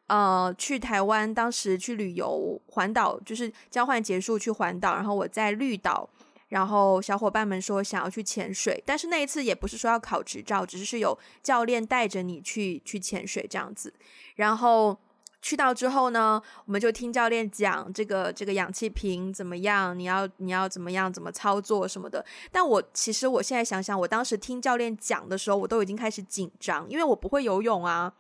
[0.08, 6.10] 呃，去台湾，当时去旅游环岛，就是交换结束去环岛，然后我在绿岛，
[6.50, 13.94] 然后小伙伴们说想要去潜水，但是那一次也不是说要考执照，只是是有教练带着你去去潜水这样子，
[14.36, 15.00] 然后。
[15.44, 22.26] 去到之后呢，我们就听教练讲这个这个氧气瓶怎么样，你要你要怎么样怎么操作什么的。
[22.50, 28.14] 但我其实我现在想想，我当时听教练讲的时候，我都已经开始紧张，因为我不会游泳啊。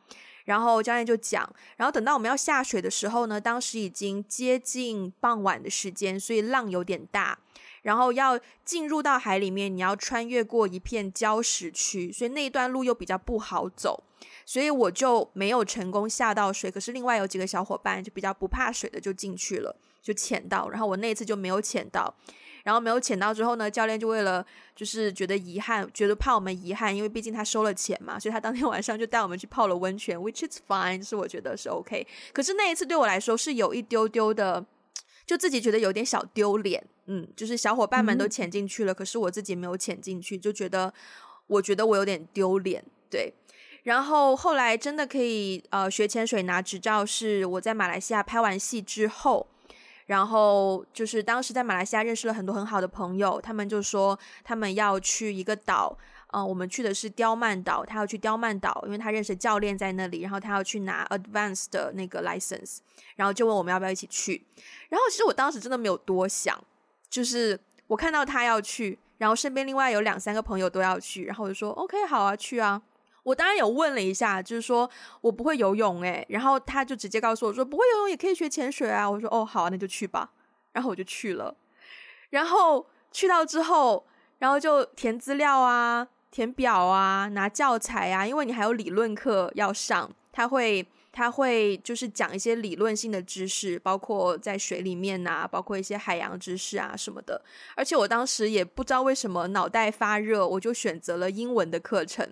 [0.43, 7.39] 然后教练就讲，然后等到我们要下水的时候呢，当时已经接近傍晚的时间，所以浪有点大。
[7.83, 14.03] 然后要进入到海里面，你要穿越过一片礁石区，所以那一段路又比较不好走。
[14.45, 20.69] 所以我就没有成功下到水，可是另外有几个小伙伴就比较不怕水的就进去了，就潜到。
[20.69, 22.13] 然后我那一次就没有潜到，
[22.63, 32.05] 然后没有潜到之后呢，教练就为了就是觉得遗憾，觉得怕我们遗憾，因为毕竟他收了钱嘛，所以他当天 晚上就带我们去泡了温泉，which is fine，是我觉得是 OK。
[32.33, 34.65] 可是那一次对我来说是有一丢丢的，
[35.25, 40.93] 就自己觉得有点小丢脸，嗯，就是小伙伴们都潜进去了，嗯，可是我自己没有潜进去，就觉得
[41.47, 43.33] 我觉得我有点丢脸，对。
[43.83, 49.45] 然后后来真的可以呃学潜水拿执照，是我在马来西亚拍完戏之后，
[50.05, 62.77] 然后就是当时在马来西亚认识了很多很好的朋友，他们就说他们要去一个岛，嗯、呃，我们去的是刁曼岛，他要去刁曼岛，因为他认识教练在那里，然后他要去拿 advance 的那个 license，
[63.17, 64.45] 然后就问我们要不要一起去。
[64.87, 66.57] 然后其实我当时真的没有多想，
[67.09, 72.81] 就是我看到他要去，然后身边另外有两三个朋友都要去，然后我就说 OK 好啊，去啊。
[73.23, 74.89] 我当然有问了一下，就是说
[75.21, 79.09] 我不会游泳诶，然后他就直接告诉我说不会游泳也可以学潜水啊。
[79.09, 80.31] 我说哦好啊，那就去吧。
[80.73, 81.55] 然后我就去了，
[82.31, 84.05] 然后去到之后，
[84.39, 97.39] 然后就填资料啊、填表啊、拿教材啊，因为你还有理论课要上，他会他会就是讲一些理论性的知识，包括在水里面啊，包括一些海洋知识啊什么的。
[97.75, 102.27] 而且我当时也不知道为什么脑袋发热，我就选择了英文的课程。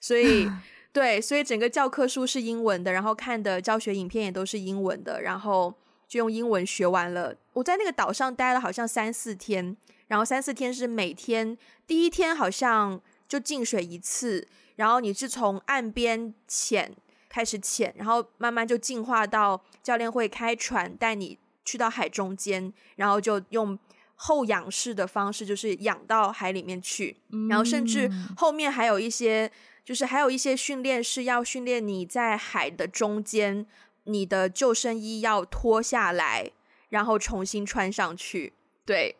[0.00, 0.50] 所以，
[0.92, 5.72] 对，所以整个教科书是英文的，然后看的教学影片也都是英文的，然后
[6.08, 7.34] 就用英文学完了。
[7.52, 9.76] 我在那个岛上待了好像三四天，
[10.08, 16.92] 然后三四天是每天，第一天好像就进水一次，然后你是从岸边潜
[17.28, 23.78] 开始潜，然后慢慢就进化到教练会开船带你去到海中间，然后就用。
[24.22, 27.16] 后仰式的方式就是仰到海里面去，
[27.48, 29.50] 然后甚至后面还有一些，
[29.84, 33.66] 就是还有一些训练是要训练你在海的中间，
[34.04, 36.50] 你的救生衣要脱下来，
[36.88, 38.52] 然后重新穿上去。
[38.84, 39.16] 对，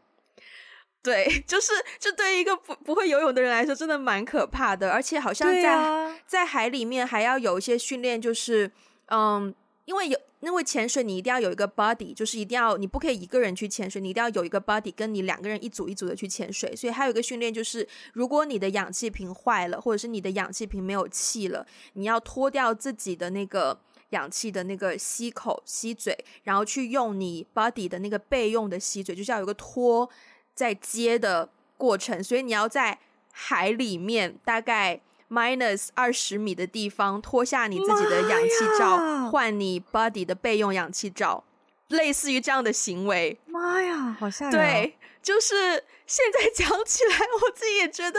[1.02, 8.70] 对， 就是这对于一个不不会游泳的人来说，真的蛮可怕的，而且好像在、啊、在海里面还要有一些训练，就是
[9.06, 9.54] 嗯。
[9.86, 16.74] 因为有，因为潜水你一定要有一个 buddy，就是一定要你不可以一个人去潜水，你一定要有一个 buddy 跟你两个人一组一组的去潜水。
[16.74, 23.78] 所以还有一个训练就是，如果你的氧气瓶坏了，或者是你的氧气瓶没有气了，你要脱掉自己的那个
[24.10, 30.08] 氧气的那个吸口吸嘴，然后去用你 buddy 的那个备用的吸嘴，就是要有一个脱
[30.54, 32.24] 再接的过程。
[32.24, 32.98] 所以你要在
[33.30, 35.00] 海里面大概。
[35.30, 41.44] Minus 二十米的地方脱下你自己的氧气罩，换你 body 的备用氧气罩，
[41.88, 43.38] 类似于这样的行为。
[43.46, 44.52] 妈呀，好吓人！
[44.52, 48.18] 对，就是现在讲起来，我自己也觉得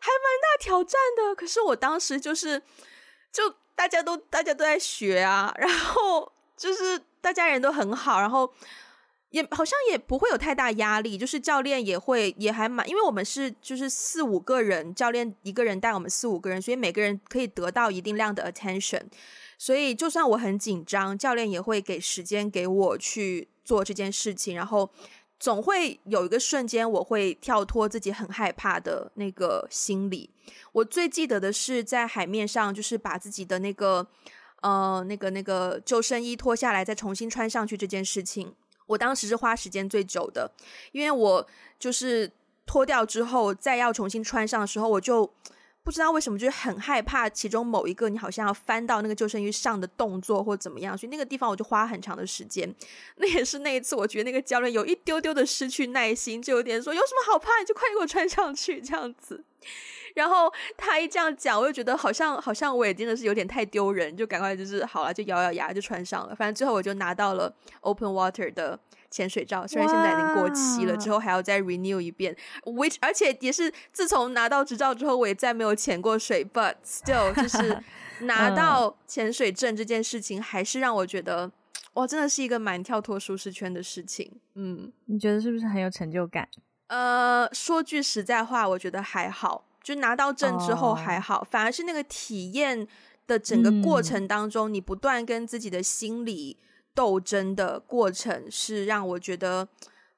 [0.00, 1.34] 还蛮大挑战的。
[1.34, 2.60] 可是我当时就是，
[3.32, 8.52] 就大家都大家都在学啊，然后就是大家人都很好，然后。
[9.30, 19.02] 也好像也不会有太大压力，就是教练也会也还蛮，因为我们是就是四五个人，教练一个人带我们四五个人，所以每个人可以得到一定量的 attention，
[19.58, 24.88] 所以就算我很紧张，教练也会给时间给我去做这件事情，然后
[25.38, 30.30] 总会有一个瞬间我会跳脱自己很害怕的那个心理。
[30.72, 34.06] 我最记得的是在海面上，就是把自己的那个
[34.62, 38.54] 呃那个那个救生衣脱下来，再重新穿上去这件事情。
[38.88, 40.50] 我当时是花时间最久的，
[40.90, 41.46] 因为我
[41.78, 42.28] 就是
[42.66, 45.32] 脱掉之后再要重新穿上的时候，我就
[45.84, 52.74] 不知道为什么就很害怕其中某一个你好像要翻到那个救生衣上的动作或怎么样，所以那个地方我就花很长的时间。
[53.16, 59.44] 那也是那一次，我觉得那个教练有一丢丢的失去耐心，就有点说有什么好怕，你就快给我穿上去这样子。
[60.18, 66.34] 然后他一这样讲，我就觉得好像好像我也真的是有点太丢人，就赶快就是好了，就咬咬牙就穿上了。
[66.34, 68.76] 反正最后我就拿到了 Open Water 的
[69.10, 72.36] 潜水照，虽然现在已经过期了，之后还要再 renew 一遍。
[72.64, 77.80] which 而且也是自从拿到执照之后，我也再没有潜过水，but still 就 是
[78.22, 81.48] 拿到潜水证这件事情，还是让我觉得
[81.92, 84.32] 哇，真的是一个蛮跳脱舒适圈的事情。
[84.56, 86.48] 嗯，你觉得是不是很有成就感？
[86.88, 89.64] 呃，说句实在话，我觉得还好。
[89.82, 91.48] 就拿到证之后还好，oh.
[91.48, 92.86] 反而是那个体验
[93.26, 96.58] 的整个过程当中，嗯、你不断跟自己的心理
[96.94, 99.68] 斗争的过程，是让我觉得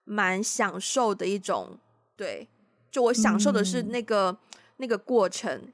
[0.04, 1.78] 蛮享受的一种。
[2.16, 2.48] 对，
[2.90, 4.38] 就我享受的是那个、嗯、
[4.78, 5.68] 那个过程。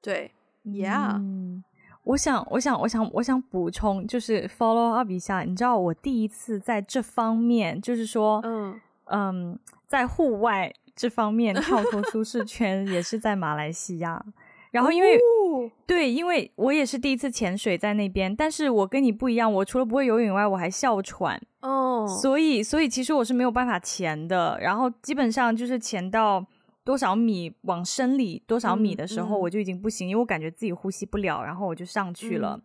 [0.00, 0.32] 对
[0.64, 1.16] ，Yeah。
[1.16, 1.62] 嗯、
[2.04, 5.42] 我想，我想，我想，我想补充，就是 follow up 一下。
[5.42, 10.72] 你知道，我第一次在这方面，就是说，嗯嗯，在户外。
[10.94, 14.24] 这方面 跳脱舒适圈也是在马来西亚，
[14.70, 26.44] 然后因为、哦、对，因为我也是第一次潜水在那边，但是我跟你不一样，我除了不会游泳以外，我还哮喘哦，所以所以其实我是没有办法潜的，然后基本上就是潜到
[26.84, 32.60] 多少米往深里多少米的时候，我就已经不行，嗯嗯、因为我感觉自己呼吸不了，然后我就上去了，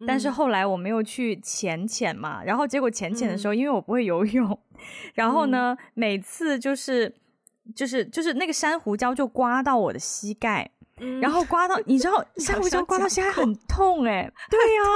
[0.00, 4.58] 嗯、但是后来我没有去潜潜嘛，然后结果潜潜的时候，嗯、因为我不会游泳，
[5.14, 7.14] 然后呢，嗯、每次就是。
[7.74, 14.94] 就是就是那个珊瑚礁就刮到我的膝盖，嗯、然后刮到 你知道珊瑚礁刮到膝盖很痛哎、 欸，对呀、啊，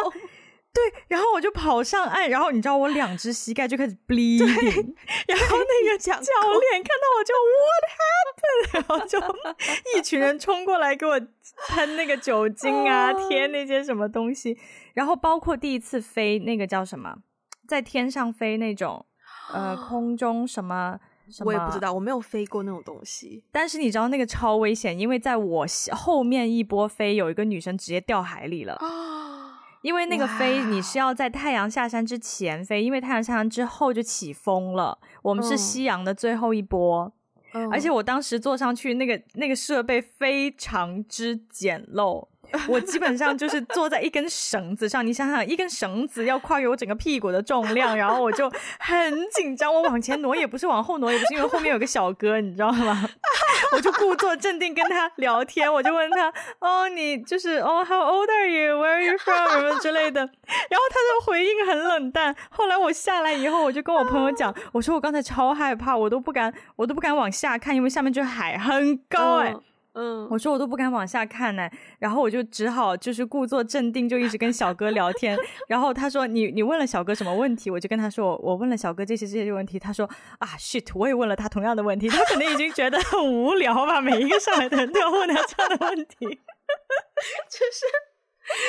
[0.73, 4.95] 对，然后我就跑上岸，然后你知道我两只膝盖就开始 bleeding，
[5.27, 8.73] 然后那个教练看到我就 What happened？
[8.73, 9.21] 然后就
[9.99, 11.21] 一群人冲过来给我
[11.69, 14.59] 喷那个酒精啊，贴那些什么东西，
[14.95, 17.17] 然后包括第一次飞那个叫什么，
[17.69, 19.05] 在天上飞那种
[19.53, 20.99] 呃 空中什么
[21.33, 23.42] 什么，我也不知道，我没有飞过那种东西。
[23.51, 28.79] 但是你知道那个超危险，因为在我后面一波飞有一个女生直接掉海里了。
[29.81, 34.97] 因为那个飞，你是要在太阳下山之前飞，因为太阳下山之后就起风了。
[35.23, 37.12] 我们是夕阳的最后一波，
[37.53, 42.29] 嗯、而且我当时坐上去，那个那个设备非常之简陋。
[42.69, 53.09] 我基本上就是坐在一根绳子上，你想想，一根绳子要跨越我整个屁股的重量，然后我就很紧张，我往前挪也不是，往后挪也不是，因为后面有个小哥，你知道吗？
[53.73, 58.77] 我就故作镇定跟他聊天，我就问他，哦，你就是哦，How old are you?
[58.77, 59.49] Where are you from?
[59.51, 62.35] 什么之类的，然后他的回应很冷淡。
[62.51, 69.53] 后来我下来以后，我就跟我朋友讲，我说我刚才超害怕，我都不敢，我都不敢往下看，因为下面就是海，很高哎。
[69.53, 69.62] 嗯
[69.94, 75.37] 嗯，我说我都不敢往下看呢，然后我就只好就是故作镇定，就一直跟小哥聊天。
[75.68, 80.09] 然后他说：“你你问了小哥什么问题？”我就跟他说：“我问了小哥这些这些问题。”他说
[80.40, 82.09] ：“啊，shit，我也问了他同样的问题。
[82.09, 86.16] 他可能已经觉得很无聊吧，每一个上来的人都要问他这样的问题。
[86.26, 87.85] ”就是，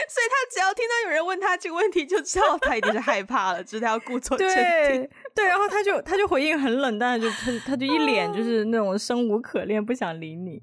[0.09, 4.57] 所以他只要听到有人问他这个问题，就知道他一定是害怕了，知道要故作镇定。
[4.57, 10.61] 对， 对，然后他就他就回应很冷淡，就他他就一脸就是那种生无可恋，不想理你。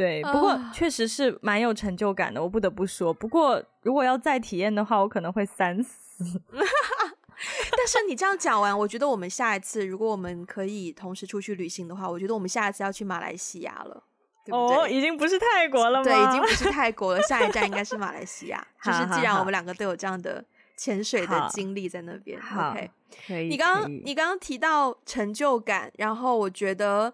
[0.00, 3.12] 对，不过确实是蛮有成就感的，我不得不说。
[3.12, 6.40] 不过如果要再体验的话，我可能会三思。
[7.76, 14.02] 但是你这样讲完，我觉得我们下一次如果我们可以同时出去旅行的话，我觉得我们下一次要去马来西亚了，
[14.44, 14.76] 对不对？
[14.78, 16.04] 哦，已经不是泰国了吗？
[16.04, 18.66] 对，已经不是 泰国了，下一站应该是马来西亚。
[18.82, 20.42] 就是既然我们两个都有这样的
[20.76, 22.90] 潜水的经历在那边，OK。
[23.26, 23.48] 可以。
[23.48, 27.12] 你刚刚你刚刚提到成就感，然后我觉得，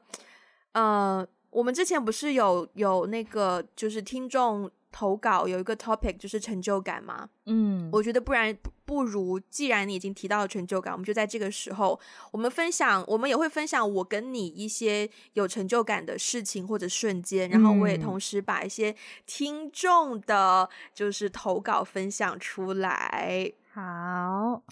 [0.73, 1.27] 呃。
[1.57, 7.31] 我们之前不是有有那个就是听众投稿有一个 topic 就是成就感吗？
[7.47, 11.99] 嗯，我觉得不然不如，既然你已经提到了成就感，我们就在这个时候，
[12.31, 23.51] 我们分享，我们也会分享我跟你一些有成就感的事情或者瞬间，然后我也同时把一些听众的，就是投稿分享出来。
[23.73, 24.63] 好，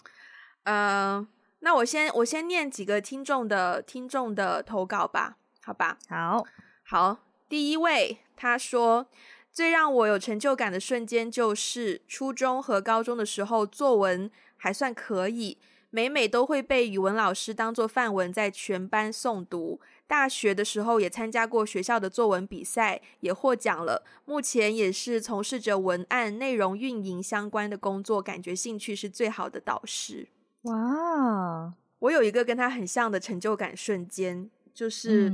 [0.65, 1.27] 嗯、呃，
[1.61, 5.97] 那我先我先念几个听众的听众的投稿吧，好吧？
[6.11, 6.45] 好。
[6.87, 7.19] 好，
[7.49, 9.07] 第一位他说，
[9.51, 15.57] 最让我有成就感的瞬间就是初中和高中的时候，作文还算可以，
[15.89, 19.81] 每每都会被语文老师当做范文在全班诵读。
[20.07, 24.05] 大学的时候也参加过学校的作文比赛，也获奖了。
[24.27, 30.29] 目前也是从事着文案内容运营相关的工作，感觉兴趣是最好的导师。
[30.63, 35.33] 哇，我有一个跟他很像的成就感瞬间，就是。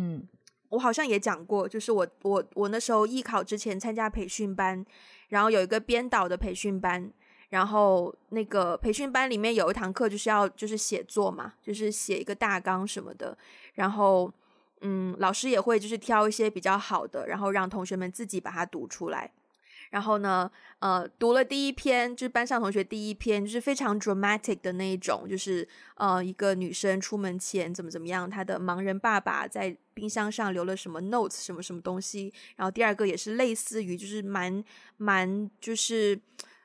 [0.70, 4.85] 我好像也讲过，就是我我我那时候艺考之前参加培训班，
[5.28, 7.12] 然后有一个编导的培训班，
[7.50, 13.37] 然后那个培训班里面有一堂课就是要就是写作嘛，就是写一个大纲什么的，
[13.74, 14.33] 然后
[14.80, 19.30] 嗯，老师也会就是挑一些比较好的，然后让同学们自己把它读出来。
[19.90, 32.33] 然后呢，呃，读了第一篇，就是班上同学第一篇，就是非常 dramatic 的那一种，就是呃，一个女生出门前怎么怎么样，她的盲人爸爸在冰箱上留了什么 notes，什么什么东西。
[32.57, 34.64] 然后第二个也是类似于，就是蛮
[34.96, 36.18] 蛮就是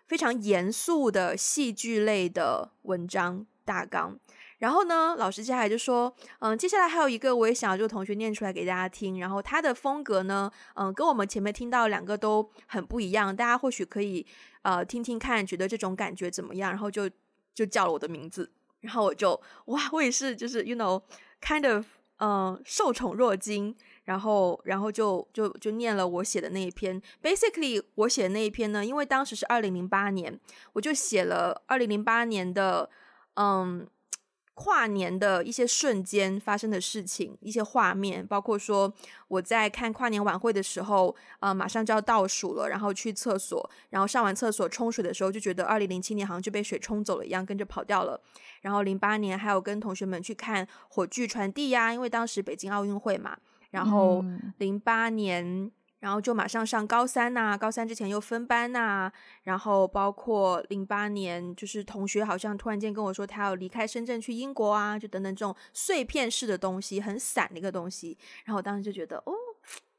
[0.07, 4.19] 非常严肃的戏剧类的文章大纲。
[4.59, 9.19] 然后呢，老师接下来就说，嗯，接下来还有一个，我也想要就同学念出来给大家听。
[9.19, 13.35] 然后他的风格呢，嗯，跟我们前面听到两个都很不一样。
[13.35, 14.25] 大家或许可以
[14.61, 16.71] 呃听听看，觉得这种感觉怎么样？
[16.71, 17.09] 然后就
[17.53, 21.01] 就叫了我的名字，然后我就哇，我也是就是 you know
[21.41, 21.85] kind of
[22.19, 23.75] 嗯受宠若惊。
[24.05, 27.01] 然后然后就就就念了我写的那一篇。
[27.21, 30.39] Basically，我写的那一篇呢，因为当时是二零零八年，
[30.73, 32.89] 我就写了二零零八年的
[33.33, 33.85] 嗯。
[34.55, 38.91] 跨年的一些瞬间发生的事情，一些画面，包括说
[39.27, 48.19] 我在看跨年晚会的时候，呃，马上就要倒数了，然后去厕所，然后上完厕所冲水的时候，就觉得二零零七年好像就被水冲走了一样，跟着跑掉了。
[48.61, 53.37] 然后零八年还有跟同学们去看火炬传递呀，因为当时北京奥运会嘛。
[53.71, 54.23] 然后
[54.57, 55.69] 零八年。
[56.05, 68.15] 然后就马上上高三呐、啊，高三之前又分班呐、啊，然后包括零八年，就是同学好像突然间跟我说他要离开深圳去英国啊，就等等这种碎片式的东西，很散的一个东西。
[68.43, 69.33] 然后我当时就觉得，哦，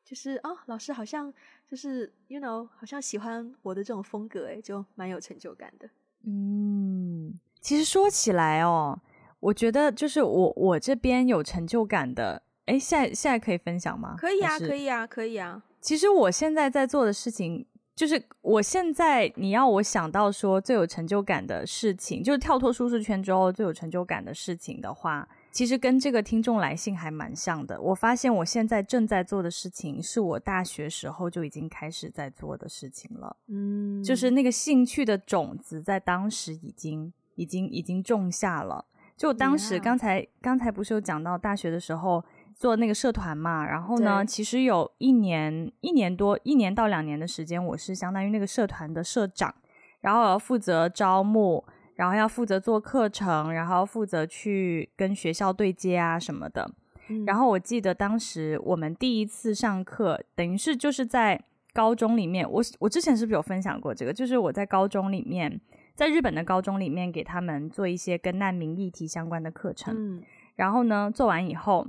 [0.05, 1.35] 就是哦，老师好像
[1.69, 5.91] 就是，you know，好像喜欢我的这种风格，诶，就蛮有成就感的。
[6.23, 8.97] 嗯，其实说起来哦，
[9.41, 14.15] 我觉得就是我我这边有成就感的，哎，现在现在可以分享吗？
[14.17, 15.61] 可以啊，可以啊，可以啊。
[15.87, 17.65] 其实我现在在做的事情。
[17.95, 27.81] 就是我现在，你要我想到说最有成就感的事情，就是跳脱舒适圈之后最有成就感的事情的话，其实跟这个听众来信还蛮像的。
[27.81, 33.35] 我发现我现在正在做的事情，是我大学时候就已经开始在做的事情了。
[33.49, 38.85] 嗯，就是那个兴趣的种子在当时已经、已经、已经种下了。
[39.17, 42.23] 就当时刚才.刚才不是有讲到大学的时候。
[42.57, 49.55] 做那个社团嘛，然后呢，其实有一年、一年多、一年到两年的时间，我是相当于那个社团的社长，
[50.01, 51.63] 然后要负责招募，
[51.97, 56.71] 然后要负责做课程，然后负责去跟学校对接啊什么的。
[57.11, 57.27] 嗯。
[57.27, 61.39] 然后我记得当时我们第一次上课，等于是就是在
[61.75, 64.15] 高中里面，我我之前是不是有分享过这个？
[64.15, 65.61] 就是我在高中里面，
[65.95, 69.95] 在日本的高中里面给他们做一些跟难民议题相关的课程。
[69.95, 70.23] 嗯。
[70.55, 71.87] 然后呢，做完以后。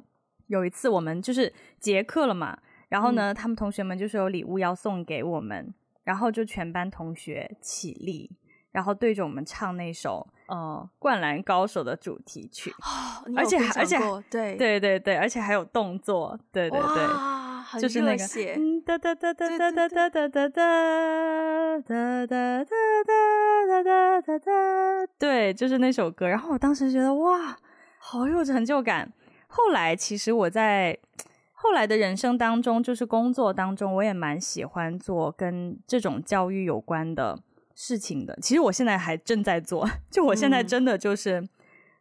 [0.47, 2.57] 有一次我们就是结课了嘛，
[2.89, 5.73] 然后呢，嗯、他们同学们就是有礼物要送给我们，
[6.03, 8.31] 然后就全班同学起立，
[8.71, 13.97] 然后对着我们唱那首呃《灌篮高手》的主题曲，哦、而且而且
[14.29, 18.23] 对对对对，而且还有动作，对对对，就是那个
[18.85, 24.51] 哒哒哒哒哒哒哒哒哒哒哒哒哒哒哒哒哒，
[25.19, 26.25] 对，就是那首歌。
[26.27, 27.57] 然后我当时觉得哇，
[27.97, 29.11] 好有成就感。
[29.57, 30.95] 后来，其实我在
[31.51, 37.39] 后来的人生当中，就是工作当中，我也蛮喜欢做跟这种教育有关的
[37.73, 38.37] 事情的。
[38.39, 41.41] 其实我现在还正在做，就我现在真的就是，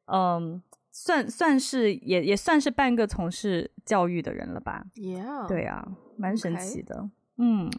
[0.05, 5.89] 嗯，嗯算算是也也算是半个从事教育的人了吧？Yeah，对啊，
[6.19, 7.09] 蛮神奇的。
[7.39, 7.71] 嗯，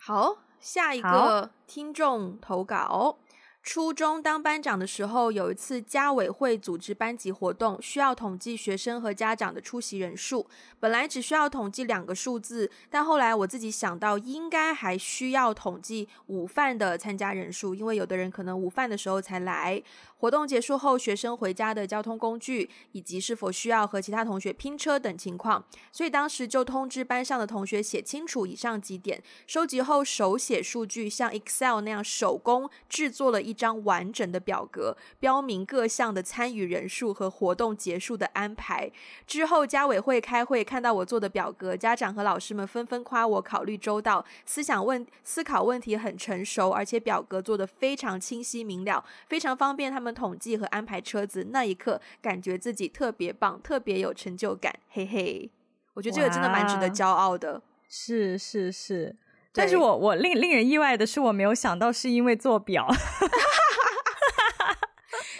[0.00, 3.18] 好，下一个听众投稿。
[3.62, 10.46] 初中当班长的时候，有一次家委会组织班级活动，需要统计学生和家长的出席人数。
[10.80, 19.82] 本来只需要统计两个数字，但后来我自己想到，应该还需要统计午饭的参加人数，因为有的人可能午饭的时候才来。
[20.16, 29.22] 活动结束后，学生回家的交通工具，以及是否需要和其他同学拼车等情况，所以当时就通知班上的同学写清楚以上几点。
[29.46, 38.90] 收集后手写数据，像 Excel 那样手工制作了张完整的表格，标明各项的参与人数和活动结束的安排。
[39.26, 50.14] 之后家委会开会，看到我做的表格，家长和老师们纷纷夸我考虑周到，思想问思考问题很成熟，而且表格做得非常清晰明了，非常方便他们。
[50.20, 55.48] 统计和安排车子，那一刻感觉自己特别棒，特别有成就感，嘿嘿！
[55.94, 57.62] 我觉得这个真的蛮值得骄傲的。
[57.88, 59.16] 是是是，
[59.52, 62.88] 但是我我令令人意外的是，我没有想到是因为做表。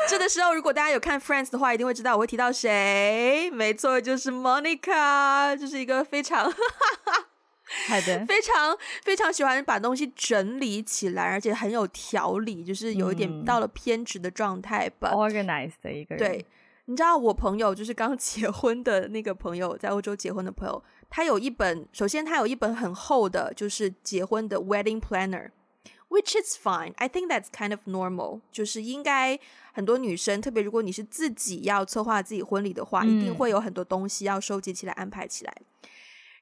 [0.08, 3.48] 这个时候，如果大家有看 Friends 的话，一定会知道我会提到谁。
[3.52, 6.50] 没错，就是 Monica，就是一个非常。
[7.86, 15.12] 好的，非常非常喜欢把东西整理起来，而且很有条理，就是有一点到了偏执的状态吧。
[15.12, 16.18] Organized 的一个人。
[16.18, 16.44] 对，
[16.86, 26.94] 你知道我朋友就是刚结婚的那个朋友，在欧洲结婚的朋友，他有一本，首先他有一本很厚的，就是结婚的 wedding planner，which is fine.
[26.96, 28.40] I think that's kind of normal.
[28.52, 29.38] 就是应该
[29.72, 35.54] 很多女生，特别如果你是自己要策划自己婚礼的话，嗯，一定会有很多东西要收集起来、安排起来。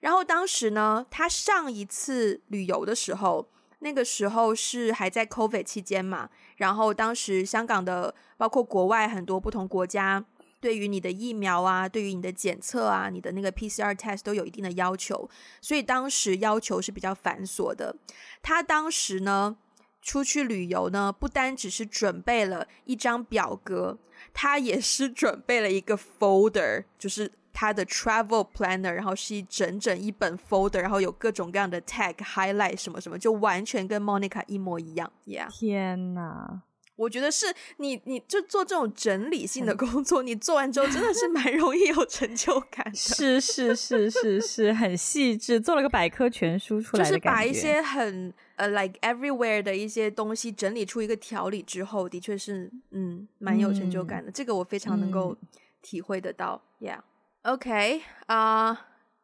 [0.00, 3.48] 然后当时呢，他上一次旅游的时候，
[3.80, 6.28] 那个时候是还在 COVID 期间嘛。
[6.56, 10.24] 然后当时香港的，包括国外很多不同国家，
[10.60, 15.28] 对于你的疫苗啊，对于你的检测啊，你的那个 PCR test 都有一定的要求，
[15.60, 17.94] 所以当时要求是比较繁琐的。
[18.42, 19.56] 他当时呢，
[20.02, 23.98] 出去旅游呢，不单只是准备了一张表格，
[24.32, 27.32] 他也是准备了一个 folder，就是。
[27.60, 35.10] 他的 travel planner，然后是一整整一本 folder，然后有各种各样的 tag highlight 什么什么，就完全跟 Monica 一模一样。
[35.24, 36.62] 呀天哪，
[36.98, 37.46] 我觉得是
[37.76, 42.94] 你，你就做这种整理性的工作，你做完之后真的是 蛮容易有成就感的。
[42.94, 54.30] 是是是是是，很细致，做了个百科全书出来，就是把一些很呃、uh, like everywhere 的一些东西整理出一个条理之后，的确是嗯蛮有成就感的。
[54.30, 55.36] 嗯、这个我非常能够
[55.80, 56.60] 体会得到。
[56.80, 57.00] 嗯、Yeah.
[57.42, 58.78] OK 啊、uh，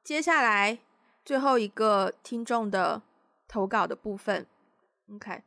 [0.05, 0.79] 接下来
[1.25, 3.03] 最后一个听众的
[3.49, 4.47] 投稿的部分
[5.13, 5.43] ，OK，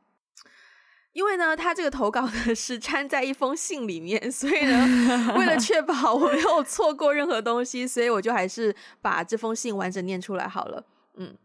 [1.17, 10.85] 因为呢，他这个投稿呢是掺在一封信里面，所以呢，为了 确保我没有错过任何东西，所以我就还是把这封信完整念出来好了。
[11.15, 11.35] 嗯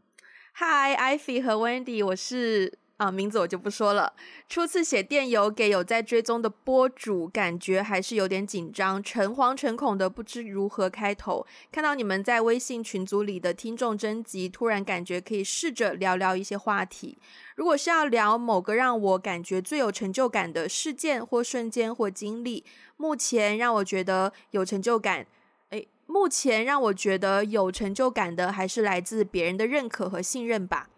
[0.56, 2.81] ，Hi，Ivy 和 Wendy，我是。
[3.02, 4.12] 啊，名字我就不说了。
[4.48, 11.44] 初次写电邮给有在追踪的播主，感觉还是有点紧张，诚惶诚恐的，不知如何开头。
[11.72, 17.18] 看到你们在微信群组里的听众征集，突然感觉可以试着聊聊一些话题。
[17.56, 22.64] 如果是要聊某个让我感觉最有成就感的事件或瞬间或经历，
[22.96, 25.26] 目前让我觉得有成就感，
[25.70, 30.88] 诶，目前让我觉得有成就感的还是来自别人的认可和信任吧。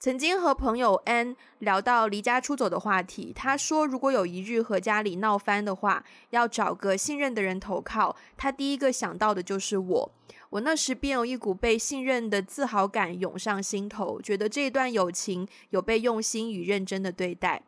[0.00, 8.14] 曾经和朋友 N 聊到离家出走的话题，他说如果有一日和家里闹翻的话，要找个信任的人投靠。
[8.36, 10.12] 他第一个想到的就是我。
[10.50, 17.62] 我那时便有一股被信任的自豪感涌上心头，觉得这段友情有被用心与认真的对待。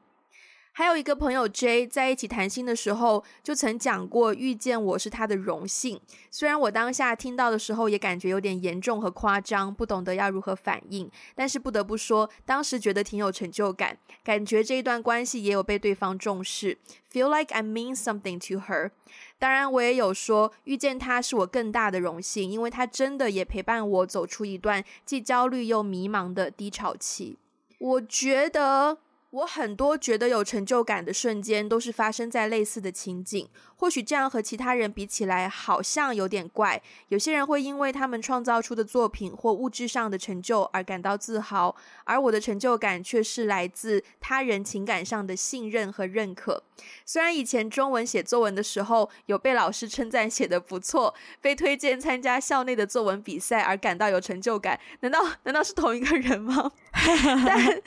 [0.72, 6.00] 还有一个朋友 J 在一起谈心的时候，就曾讲过遇见我是他的荣幸。
[6.30, 16.78] 虽然我当下听到的时候也感觉有点严重和夸张，不懂得要如何反应，但是不得不说，当时觉得挺有成就感，感觉这一段关系也有被对方重视。
[17.12, 18.92] Feel like I mean something to her。
[19.38, 27.36] 当然，我也有说遇见他是我更大的荣幸，因为他真的也陪伴我走出一段既焦虑又迷茫的低潮期。
[27.78, 28.98] 我觉得。
[29.30, 33.48] 我很多觉得有成就感的瞬间，都是发生在类似的情景。
[33.76, 36.82] 或许这样和其他人比起来，好像有点怪。
[37.08, 41.74] 有些人会因为他们创造出的作品或物质上的成就而感到自豪，
[42.04, 46.62] 而我的成就感却是来自他人情感上的信任和认可。
[47.06, 56.72] 虽然以前中文写作文的时候，有被老师称赞写得不错，被推荐参加校内的作文比赛而感到有成就感，难道难道是同一个人吗？
[57.46, 57.82] 但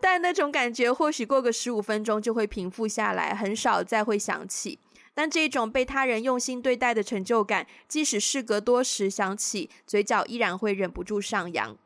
[0.00, 4.78] 但那种感觉，或许过个十五分钟就会平复下来，很少再会想起。
[5.14, 11.76] 但这种被他人用心对待的成就感，即使事隔多时想起，嘴角依然会忍不住上扬。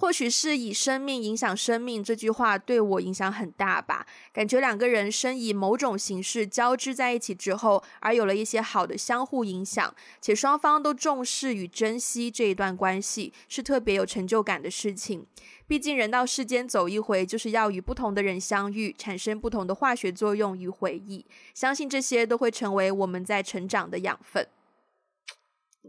[0.00, 4.06] 或许是以生命影响生命这句话对我影响很大吧。
[4.32, 15.26] 感觉两个人生以某种形式交织在一起之后，而有了一些好的相互影响，且双方都重视与珍惜这一段关系，是特别有成就感的事情。
[15.68, 21.26] 毕竟人到世间走一回，就是要与不同的人相遇，产生不同的化学作用与回忆。
[21.52, 24.48] 相信这些都会成为我们在成长的养分。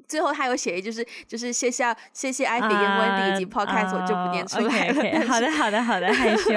[0.08, 4.94] 最后他有写，就是就是谢谢谢谢艾比跟温迪以及 Podcast，、uh, 我就不念出来了。
[4.94, 5.28] Okay, okay.
[5.28, 6.54] 好的好的好的，害羞。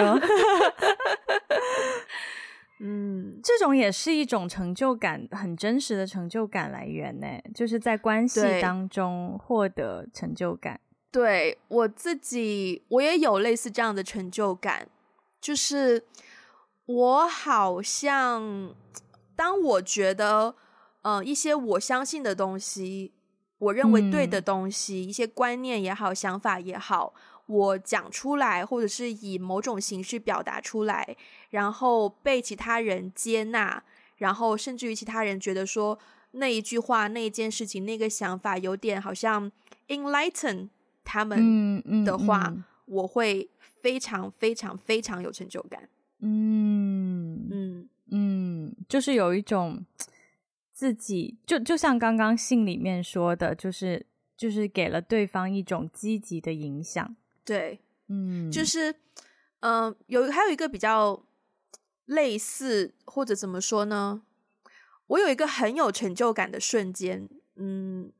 [2.81, 10.81] 嗯，这种也是一种成就感，很真实的成就感来源呢，就是在关系当中获得成就感。
[11.13, 14.89] 对，我自己，我也有类似这样的成就感，
[15.43, 16.07] 就是
[16.87, 18.75] 我好像，
[19.37, 20.55] 当我觉得，
[21.03, 23.13] 呃，一些我相信的东西，
[23.59, 27.13] 我认为对的东西，嗯，一些观念也好，想法也好，
[27.45, 31.15] 我讲出来，或者是以某种形式表达出来，
[31.51, 33.85] 然后被其他人接纳，
[34.17, 35.99] 然后甚至于其他人觉得说
[36.31, 39.53] 那一句话、那一件事情、那个想法有点好像
[39.89, 40.71] enlighten。
[41.05, 45.89] 他们的话，嗯嗯嗯、我会非常非常非常有成就感。
[46.21, 49.85] 嗯嗯嗯，就是有一种
[50.73, 57.17] 自己就就像刚刚信里面说的，就是就是给了对方一种积极的影响。
[57.45, 58.93] 对，嗯，就是
[59.61, 61.25] 嗯、呃，有还有一个比较
[62.07, 64.23] 类似或者怎么说呢？
[65.09, 68.13] 我有一个很有成就感的瞬间，嗯。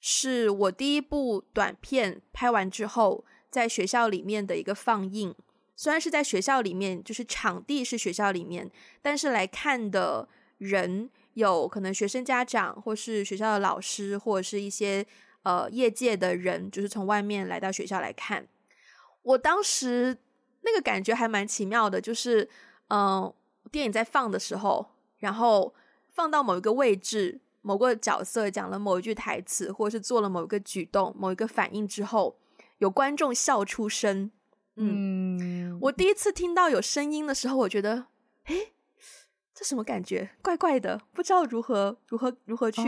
[0.00, 5.34] 是我第一部短片拍完之后，在学校里面的一个放映。
[5.74, 8.70] 虽然是在学校里面，就是场地是学校里面，
[9.00, 10.28] 但是来看的
[10.58, 15.06] 人有可能学生家长，或是学校的老师，或者是一些
[15.44, 18.46] 呃业界的人，就是从外面来到学校来看。
[19.22, 20.16] 我当时
[20.62, 22.48] 那个感觉还蛮奇妙的，就是
[22.88, 23.32] 嗯、
[23.70, 25.74] 电影在放的时候，然后
[26.08, 27.40] 放到某一个位置。
[27.68, 32.34] 某个角色讲了某一句台词，或者是做了某一个举动、某一个反应之后，
[32.78, 34.30] 有观众笑出声。
[34.76, 38.06] 嗯，嗯，我第一次听到有声音的时候，我觉得，
[38.46, 38.72] 诶，
[39.54, 40.30] 这什么感觉？
[40.40, 42.80] 怪怪的，不知道如何如何如何去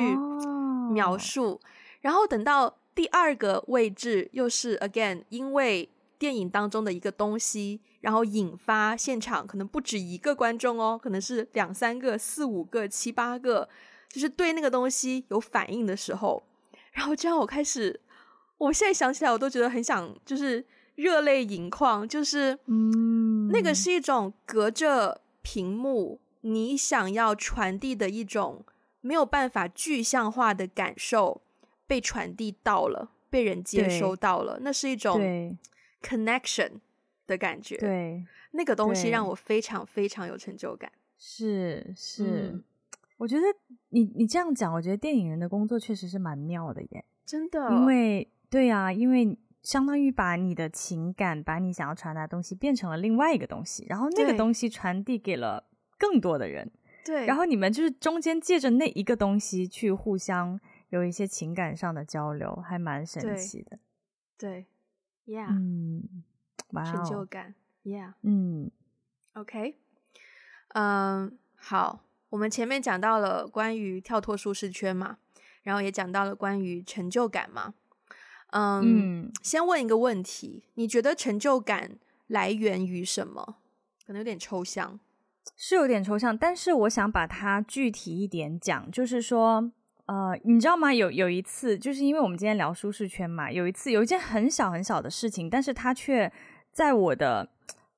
[0.90, 1.50] 描述。
[1.50, 1.60] 哦。
[2.00, 13.68] 然后等到第二个位置，又是 again，因为电影当中的一个东西，然后引发现场可能不止一个观众哦，可能是两三个、四五个、七八个。
[14.10, 16.42] 就是对那个东西有反应的时候，
[16.92, 17.98] 然后这样我开始，
[18.58, 22.06] 我现在想起来我都觉得很想，就是热泪盈眶。
[22.06, 28.64] 就是，嗯，那个是一种隔着屏幕你想要传递的一种
[29.00, 31.40] 没有办法具象化的感受，
[31.86, 35.18] 被传递到了，被人接收到了，那是一种
[36.02, 36.72] connection
[37.26, 37.76] 的感觉。
[37.76, 40.90] 对，那个东西让我非常非常有成就感。
[41.16, 42.64] 是是、嗯，
[43.20, 43.44] 我觉得
[43.90, 47.70] 你你这样讲，我觉得电影人的工作确实是蛮妙的耶，真的。
[47.70, 55.68] 因为对啊，因为相当于把你的情感，把你想要传达的东西变成了另外一个东西，然后那个东西传递给了
[55.98, 56.72] 更多的人。
[57.04, 60.58] 对，然后你们就是中间借着那一个东西去互相
[60.88, 63.78] 有一些情感上的交流，还蛮神奇的。
[64.38, 64.66] 对，
[65.26, 66.22] 对，Yeah，嗯，
[66.86, 67.54] 成就感
[67.84, 68.70] ，Yeah，嗯
[69.34, 69.76] ，OK。
[70.68, 75.18] 嗯，好，我们前面讲到了关于跳脱舒适圈嘛，
[75.62, 77.74] 然后也讲到了关于成就感嘛。
[78.52, 83.56] 嗯，嗯，先问一个问题，你觉得成就感来源于什么？
[84.06, 84.98] 可能有点抽象，
[85.56, 89.70] 是有点抽象，但是我想把它具体一点讲，就是说，
[90.06, 90.94] 呃，你知道吗？
[90.94, 96.32] 有有一次，就是因为我们今天聊舒适圈嘛，有一次有一件很小很小的事情，但是它却
[96.72, 97.50] 在我的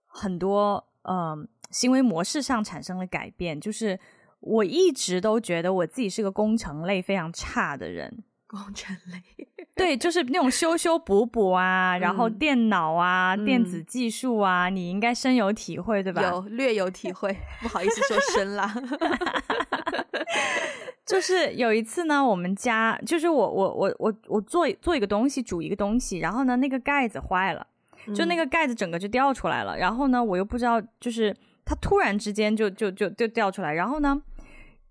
[0.06, 1.16] 很多嗯。
[1.18, 3.98] 呃行为模式上产生了改变，就是
[4.43, 8.22] 我一直都觉得我自己是个工程类非常差的人。
[8.53, 16.20] 工程类，对，就是那种修修补补啊，然后电脑啊、嗯、电子技术啊，你应该深有体会，对吧？
[16.20, 18.70] 有，略有体会，不好意思说深啦。
[21.07, 27.66] 就是有一次呢，我们家就是我我我我我做做一个东西，煮一个东西，然后呢，那个盖子坏了，
[28.14, 31.34] 就那个盖子整个就掉出来了，嗯、然后呢，我又不知道就是。
[31.64, 34.20] 它突然之间就就就就掉出来，然后呢，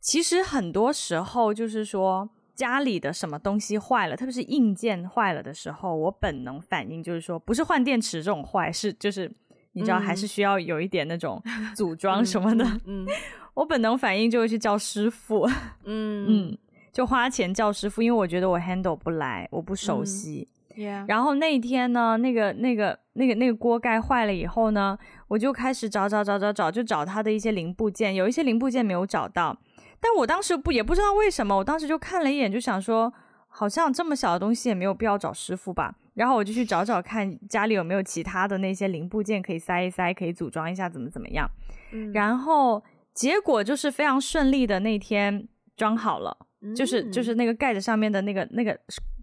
[0.01, 9.31] 其实很多时候就是说家里的什么东西坏了，特别是硬件坏了的时候，我本能反应就是说，不是换电池这种坏，是就是
[9.73, 11.41] 你知道还是需要有一点那种
[11.75, 12.65] 组装什么的。
[12.85, 13.07] 嗯，嗯
[13.53, 15.47] 我本能反应就会去叫师傅。
[15.85, 16.57] 嗯嗯，
[16.91, 20.47] 就花钱叫师傅，因为我觉得我 handle 不来，我不熟悉。
[20.49, 21.03] 嗯 Yeah.
[21.05, 24.97] 然后那一天呢，那个那个那个那个锅盖坏了以后呢，
[25.27, 29.55] 我就开始找找找找找，就找它的一些零部件，有一些零部件没有找到，
[30.01, 33.13] 但我当时不也不知道为什么，我当时就看了一眼，就想说，
[33.47, 41.49] 好像这么小的东西也没有必要找师傅吧，然后我就去找找看家里有没有其他的那些零部件可以塞一塞，可以组装一下，怎么怎么样，
[41.91, 42.83] 嗯，然后
[43.13, 45.47] 结果就是非常顺利的那天
[45.77, 48.77] 装好了，嗯，就是就是那个盖子上面的那个那个。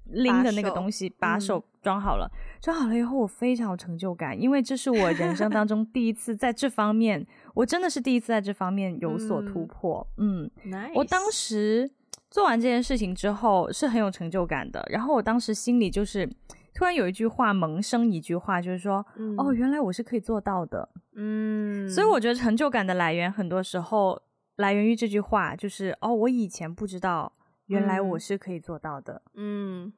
[0.08, 2.30] 拎的那个东西，把手装好了，
[2.60, 10.06] 装、嗯、好了以后，我非常有成就感，因为这是我人生当中第一次在这方面，我真的是第一次在这方面有所突破。
[10.16, 10.50] 嗯.
[10.94, 11.90] 我当时
[12.30, 16.26] 做完这件事情之后是很有成就感的，然后我当时心里就是
[16.74, 20.88] 突然有一句话萌生一句话，就是说，嗯、哦，原来我是可以做到的。
[21.16, 24.20] 嗯，所以我觉得成就感的来源很多时候
[24.56, 27.32] 来源于这句话，就是哦，我以前不知道。
[27.68, 29.22] 原来我是可以做到的。
[29.34, 29.92] 嗯，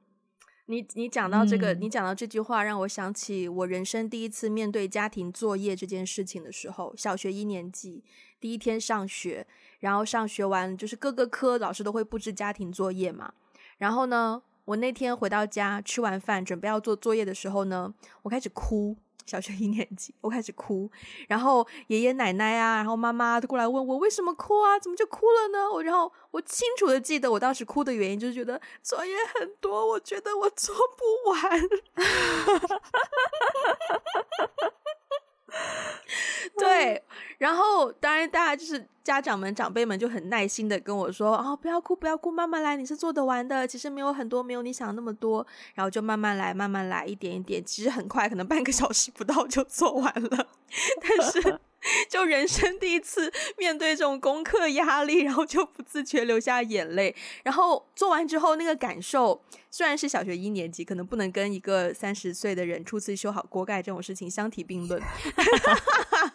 [0.66, 8.04] 你你讲到这个，嗯，你讲到这句话，让我想起我人生第一次面对家庭作业这件事情的时候，小学一年级
[8.38, 9.46] 第一天上学，
[9.80, 13.32] 然后上学完就是各个科老师都会布置家庭作业嘛。
[13.78, 18.96] 然后呢，我那天回到家吃完饭准备要做作业的时候呢，我开始哭。
[19.26, 20.90] 小学一年级，我开始哭，
[21.28, 24.78] 然后爷爷奶奶啊，然后妈妈都过来问我为什么哭啊？
[24.78, 25.70] 怎么就哭了呢？
[25.70, 31.60] 我然后我清楚的记得我当时哭的原因就是觉得作业很多，我觉得我做不完。
[36.58, 37.02] 对，
[37.38, 43.66] 然后当然大家就是家长们、长辈们就很耐心的跟我说：“啊、哦，不要哭，不要哭，慢慢来，你是做得完的。
[43.66, 50.46] 其实没有很多，没有你想那么多。”然后就慢慢来，慢慢来，一点一点，其实很快，可能半个小时不到就做完了。
[51.00, 51.60] 但是。
[52.08, 57.14] 就人生第一次面对这种功课压力，然后就不自觉流下眼泪。
[57.42, 65.00] 然后做完之后，那个感受虽然是小学一年级，可能不能跟一个三十岁的人初次修好锅盖这种事情相提并论。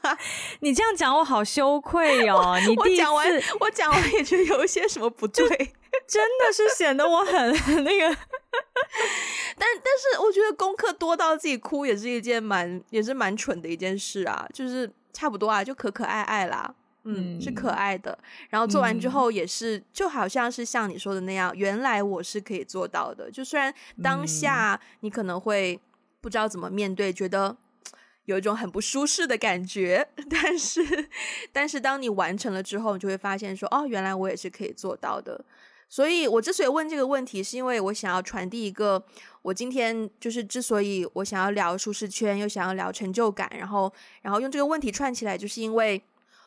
[0.62, 2.58] 你这样讲，我好羞愧哦！
[2.66, 3.28] 你我讲完，
[3.60, 5.48] 我讲完也觉得有一些什么不对，
[6.08, 8.18] 真的是显得我很那个。
[9.58, 14.91] 但但是，我觉得功课多到自己哭也是一件蛮也是蛮蠢的一件事啊，就是。
[15.16, 18.18] 差不多啊，就可可爱爱啦，嗯，嗯，是可爱的。
[18.49, 23.32] 然后做完之后也是，嗯，就好像是像你说的那样，原来我是可以做到的。
[23.32, 25.80] 就虽然当下你可能会
[26.20, 27.55] 不知道怎么面对，觉得
[28.26, 30.82] 有一种很不舒适的感觉， 但是
[31.53, 35.45] 但是当你完成了之后，你就会发现说，哦，原来我也是可以做到的。
[35.88, 39.03] 所以我之所以问这个问题，是因为我想要传递一个，
[39.41, 46.03] 我今天就是之所以我想要聊舒适圈，又想要聊成就感，然后然后用这个问题串起来，就是因为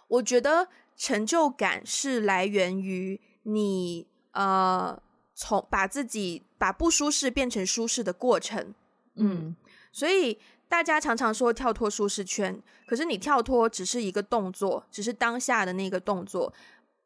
[0.09, 5.01] 我觉得成就感是来源于你呃
[5.34, 8.74] 从把自己把不舒适变成舒适的过程，
[9.14, 9.55] 嗯，
[9.93, 16.53] 所以大家常常说跳脱舒适圈，可是你跳脱只是一个动作，只是当下的那个动作，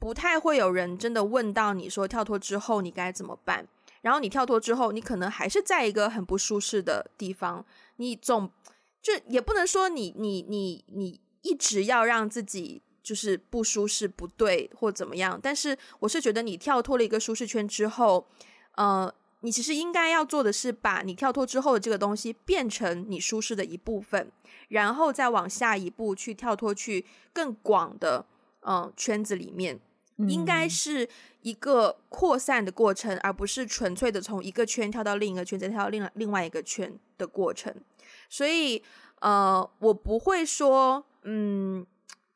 [0.03, 3.68] 不太会有人真的问到你说跳脱之后你该怎么办。
[4.00, 7.64] 然后你跳脱之后，你可能还是在一个很不舒适的地方，
[7.98, 8.50] 你总
[9.00, 15.38] 就也不能说你你你你一直要让自己就是不舒适不对或怎么样。
[15.40, 18.26] 但是我是觉得你跳脱了一个舒适圈之后，
[18.74, 19.14] 呃。
[19.44, 24.30] 你其实应该要做的是，把你跳脱之后的这个东西变成你舒适的一部分，
[24.68, 28.24] 然后再往下一步去跳脱去更广的
[28.61, 29.80] 嗯、圈子里面，
[30.16, 31.08] 应该是
[31.42, 37.74] 一个扩散的过程，而不是纯粹的从一个圈跳到另一个圈，再跳到另另外一个圈的过程。
[38.28, 38.82] 所以
[39.20, 41.86] 呃，我不会说嗯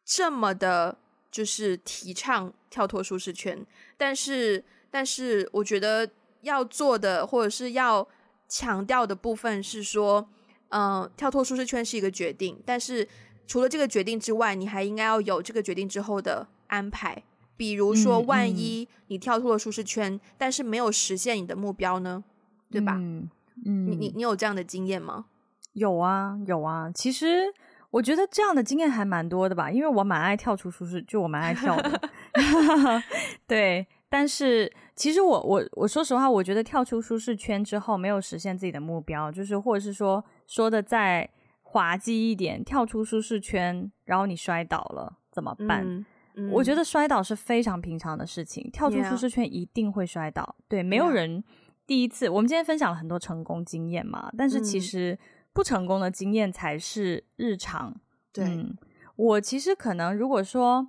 [0.05, 0.99] 这么的，
[1.31, 3.65] 就是提倡跳脱舒适圈，
[3.97, 6.09] 但是但是我觉得。
[6.43, 8.07] 要做的或者是要
[8.47, 10.29] 强调的部分是说，
[10.69, 13.09] 嗯、呃，跳脱舒适圈是一个决定，但是
[13.49, 17.21] 除了这个决定之外，你还应该要有这个决定之后的安排。
[17.57, 22.23] 比如说，万一你跳出了舒适圈，但是没有实现你的目标呢？
[22.71, 22.95] 对吧？
[22.97, 23.29] 嗯，
[23.65, 25.27] 嗯你你你有这样的经验吗？
[25.73, 26.91] 有啊，有啊。
[26.95, 27.45] 其实
[27.91, 32.01] 我觉得这样的经验还蛮多的吧，因为我蛮爱跳出舒适，就我蛮爱跳的。
[33.47, 33.87] 对。
[34.09, 41.29] 但是，其实我我我说实话，我觉得跳出舒适圈之后没有实现自己的目标，就是或者是说说的再
[41.63, 45.85] 滑稽一点，跳出舒适圈，然后你摔倒了怎么办？
[45.85, 50.57] 嗯嗯、我觉得摔倒是非常平常的事情，跳出舒适圈一定会摔倒。
[50.69, 51.43] 对，没有人
[51.87, 52.29] 第一次。
[52.29, 55.19] 我们今天分享了很多成功经验嘛，但是其实
[55.53, 57.95] 不成功的经验才是日常。
[58.33, 58.77] 对、嗯，
[59.17, 60.89] 我其实可能如果说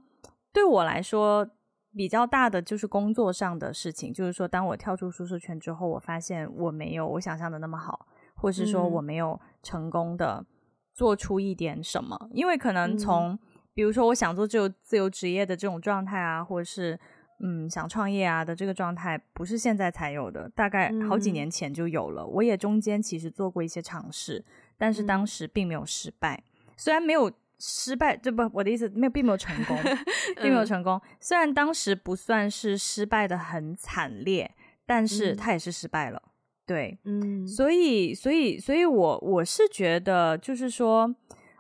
[0.53, 1.49] 对我来说。
[1.95, 10.45] 比较大的就是工作上的事情，就是说，当我跳出舒适圈之后，我发现我没有我想象的那么好，或是说我没有成功的
[10.93, 12.15] 做出一点什么。
[12.21, 13.39] 嗯、因为可能从，嗯、
[13.78, 16.99] 比如说我想做自由自由职业的这种状态啊，或者是
[17.41, 22.23] 嗯想创业啊的这个状态，不是现在才有的，大概好几年前就有了。
[22.23, 24.43] 嗯、我也中间其实做过一些尝试，
[24.80, 27.32] 但是当时并没有失败，嗯、虽然没有。
[27.59, 29.75] 失败，这不，我的意思没有，并没有成功，
[30.43, 31.01] 并没有成功。
[31.19, 34.53] 虽然当时不算是失败的很惨烈，
[34.86, 36.21] 但是他也是失败了。
[36.23, 36.30] 嗯、
[36.67, 41.11] 对，嗯，所以，所以，所以我我是觉得，就是说，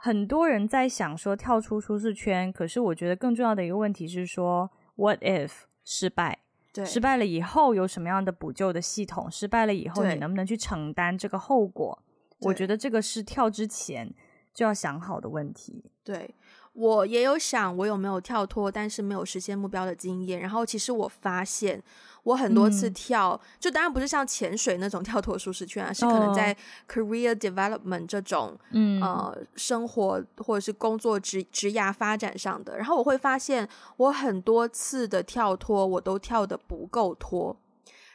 [0.07, 5.51] 很多人在想说跳出舒适圈，可是我觉得更重要的一个问题是说，what if
[5.83, 6.39] 失败？
[6.71, 9.29] 对，失败了以后有什么样的补救的系统？
[9.29, 12.01] 失败了以后，你能不能去承担这个后果？
[12.39, 14.13] 我觉得这个是跳之前。
[14.53, 15.83] 就要想好的问题。
[16.03, 16.33] 对，
[16.77, 20.39] 我也有想，我有没有跳脱，但是没有实现目标的经验。
[20.39, 21.81] 然后其实我发现，
[22.21, 26.55] 我很多次跳，嗯、就当然不是像潜水那种跳脱舒适圈啊，是可能在
[26.87, 32.77] career development 这种，嗯呃，生活或者是工作职职涯发展上的。
[32.77, 33.67] 然后我会发现，
[33.97, 37.57] 我很多次的跳脱，我都跳的不够脱，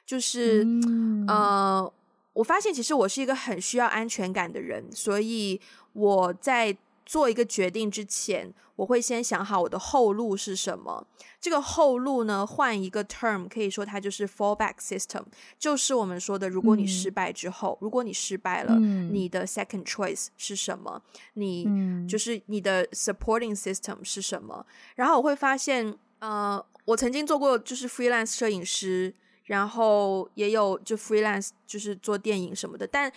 [0.06, 1.92] 就是，嗯、呃，
[2.34, 5.60] 我发现其实我是一个很需要安全感的人，所以。
[5.94, 6.74] 我在
[7.04, 11.06] 做一个决定之前，我会先想好我的后路是什么。
[11.40, 15.22] 这个后路呢，换一个 term，可以说它就是 fallback system，
[15.58, 21.02] 就是我们说的，如果你失败之后，嗯、如果你失败了，嗯、你的 second choice 是什么？
[21.34, 24.64] 你、嗯、就是你的 supporting system 是什么？
[24.94, 33.12] 然后我会发现，呃，我曾经做过就是 freelance 摄影师，然后也有就 freelance 就是做电影什么的，但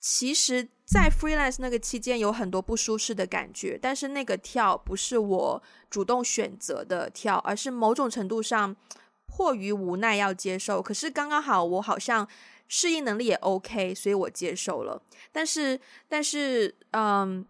[0.00, 0.68] 其实。
[0.92, 8.76] 在 freelance 那个期间有很多不舒适的感觉，但是那个跳不是我主动选择的跳，而是某种程度上
[9.24, 10.82] 迫于无奈要接受。
[10.82, 12.28] 可是刚刚好，我好像
[12.68, 15.00] 适应能力也 OK，所以我接受了。
[15.32, 15.80] 但是，
[16.10, 17.46] 但是，嗯，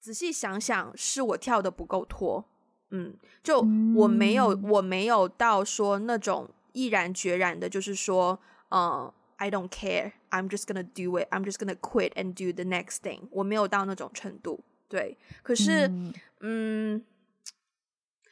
[0.00, 2.44] 仔细想想，是我跳的不够脱。
[2.90, 3.14] 嗯，
[3.44, 3.60] 就
[3.94, 8.40] 我没有，嗯、我没有到说那种毅然决然的，就是说，
[8.70, 9.12] 嗯。
[9.36, 10.12] I don't care.
[10.30, 11.28] I'm just gonna do it.
[11.30, 13.28] I'm just gonna quit and do the next thing.
[13.30, 15.18] 我没有到那种程度，对。
[15.42, 17.04] 可是，嗯，嗯，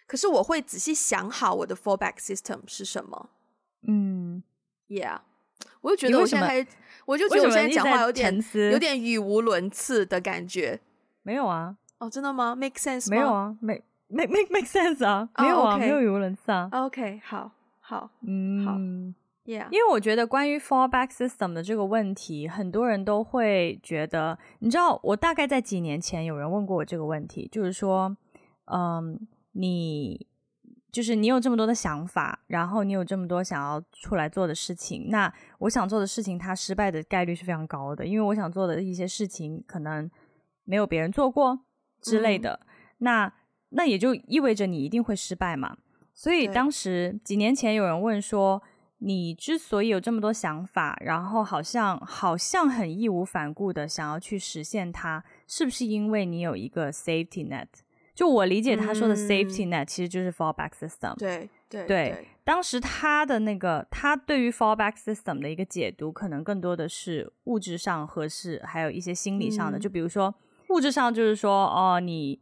[0.07, 3.31] 可是我会仔细想好我的 fallback system 是什么。
[3.87, 4.43] 嗯
[4.89, 5.21] ，Yeah。
[5.83, 6.67] 我就觉得我现在，
[7.05, 8.43] 我就觉得我现在讲话有点
[8.73, 10.81] 有点语无伦次的感觉。
[11.23, 11.77] 没有啊？
[11.99, 13.11] 哦，真的吗？Make sense 吗？
[13.11, 15.29] 没有啊，make make make make sense 啊？
[15.39, 16.69] 没有啊，没有语无伦次啊。
[16.73, 17.51] OK，好，
[17.81, 18.75] 好，嗯，好。
[19.47, 19.69] Yeah.
[19.71, 28.17] 因为我觉得关于 fallback system 的这个问题，很多人都会觉得，你知道，我大概在几年前有人问过我这个问题，就是说，
[28.73, 29.21] 嗯，
[29.53, 30.27] 你
[30.91, 40.11] 就是你有这么多的想法，然后你有这么多想要出来做的事情，那我想做的事情，它失败的概率是非常高的，因为我想做的一些事情可能
[40.65, 41.61] 没有别人做过
[42.01, 42.67] 之类的，嗯、
[42.99, 43.33] 那
[43.69, 45.77] 那也就意味着你一定会失败嘛。
[46.15, 48.63] 所以当时几年前有人问说，
[49.05, 57.67] 你之所以有这么多想法，然后好像好像很义无反顾的想要去实现它，是不是因为你有一个 safety net？
[58.15, 61.15] 就我理解他说的 safety net，其实就是 fallback system。
[61.19, 69.77] 对对对，当时他的那个他对于 fallback system 的一个解读，可能更多的是物质上合适，还有一些心理上的。
[69.77, 70.35] 嗯、就比如说
[70.69, 72.41] 物质上，就是说哦你。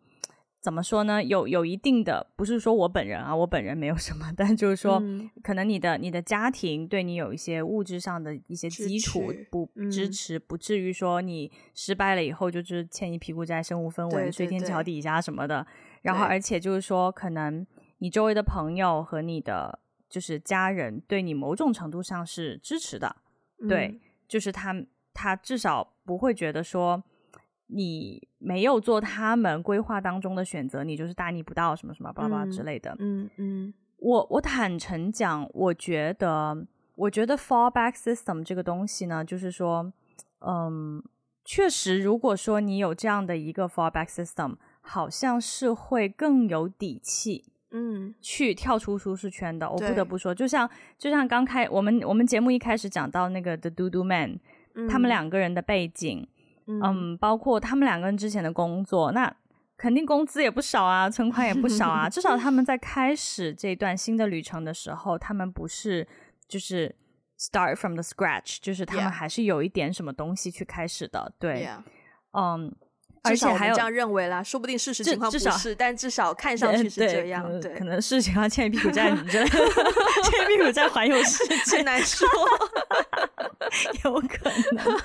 [0.63, 1.21] 怎么说呢？
[1.21, 15.67] 有有一定的，不是说我本人啊，我本人没有什么，但就是说，嗯、可能你的你的家庭对你有一些物质上的一些基础不支持，嗯、不至于说你失败了以后就是欠一屁股债，身无分文，睡天桥底下什么的。
[16.03, 17.67] 然后，而且就是说，可能
[17.99, 23.17] 你周围的朋友和你的就是家人对你某种程度上是支持的，
[23.61, 24.73] 嗯、对，就是他
[25.13, 27.03] 他至少不会觉得说。
[27.73, 32.95] 你没有做他们规划当中的选择，你就是大逆不道，什么什么巴拉巴拉之类的。
[32.99, 36.66] 嗯嗯，嗯我我坦诚讲，我觉得，
[36.97, 39.93] 我觉得 fallback system 这个东西呢，就是说，
[40.41, 41.03] 嗯，
[41.45, 49.66] 确实，如果说你有这样的一个 fallback system，好像是会更有底气，嗯，去跳出舒适圈的。
[49.66, 50.68] 嗯、我不得不说，就像
[50.99, 54.41] 就像刚开我们我们节目一开始讲到那个 The Doodoo Man，、
[54.75, 56.29] 嗯、他们两个人的背景。
[56.67, 59.35] 嗯，嗯，包括他们两个人之前的工作，那
[59.77, 62.09] 肯定工资也不少啊，存款也不少啊。
[62.11, 66.07] 至少他们在开始这段新的旅程的时候，他们不是
[66.47, 66.95] 就是
[67.39, 71.33] start from the scratch，就是他们还是有一点什么东西去开始的。
[71.39, 71.69] 对.
[72.33, 72.73] 嗯，
[73.25, 77.51] 而且还有这样认为啦，说不定事实情况不是，但至少看 上去是这样。
[77.61, 79.45] 对，对可能事情要欠一屁股债，你知道
[80.23, 82.29] 欠一屁股债环游世界，很难说，
[84.05, 84.99] 有可能。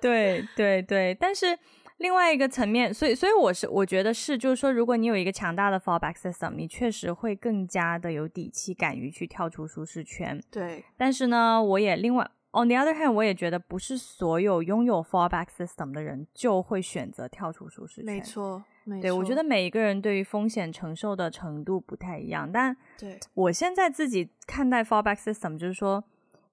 [0.00, 1.58] 对对对，但是
[1.98, 10.42] 另外一个层面，所以所以我是我觉得是，就是说，如果你有一个强大的 fallback system，你确实会更加的有底气，敢于去跳出舒适圈。
[10.50, 18.04] 对，但是呢，我也另外 on the other hand，我也觉得不是所有拥有 fallback system 的人就会选择跳出舒适圈。
[18.04, 19.02] 没错，没错。
[19.02, 26.02] 对，我觉得每一个人对于风险承受的程度不太一样，但对我现在自己看待 fallback system，就是说。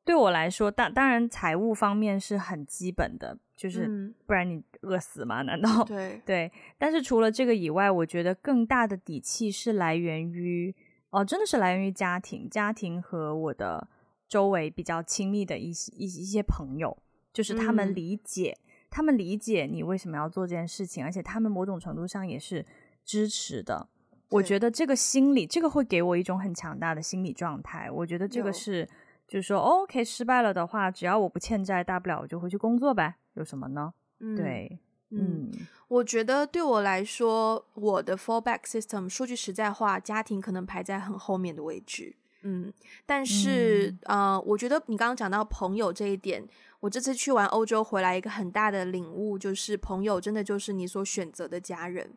[0.09, 5.43] 对我来说，当当然财务方面是很基本的，就是不然你饿死吗？
[5.43, 5.83] 难道？
[5.83, 6.51] 对 对。
[6.79, 10.75] 但是除了这个以外，我觉得更大的底气是来源于
[11.11, 13.87] 哦，真的是来源于家庭，家庭和我的
[14.27, 16.97] 周围比较亲密的一些一一些朋友，
[17.31, 22.65] 就是他们理解，嗯、他们理解你为什么要做这件事情，而且他们某种程度上也是
[23.05, 23.87] 支持的。
[24.31, 27.91] 我觉得这个心理，这个会给我一种很强大的心理状态。
[27.91, 28.89] 我觉得这个是。
[29.29, 33.93] 就是说，OK，失败了的话，只要我不欠债，大不了我就回去工作呗，有什么呢？
[34.19, 34.79] 嗯、对，
[35.11, 42.15] 嗯，嗯我觉得对我来说，我的 fallback system，说句实在话，家庭可能排在很后面的位置。
[42.41, 42.73] 嗯，
[43.05, 46.43] 但是，嗯、呃，我觉得你刚刚讲到朋友这一点，
[46.79, 52.13] 我这次去完欧洲回来，一个很大的领悟就是，朋友真的就是你所选择的家人。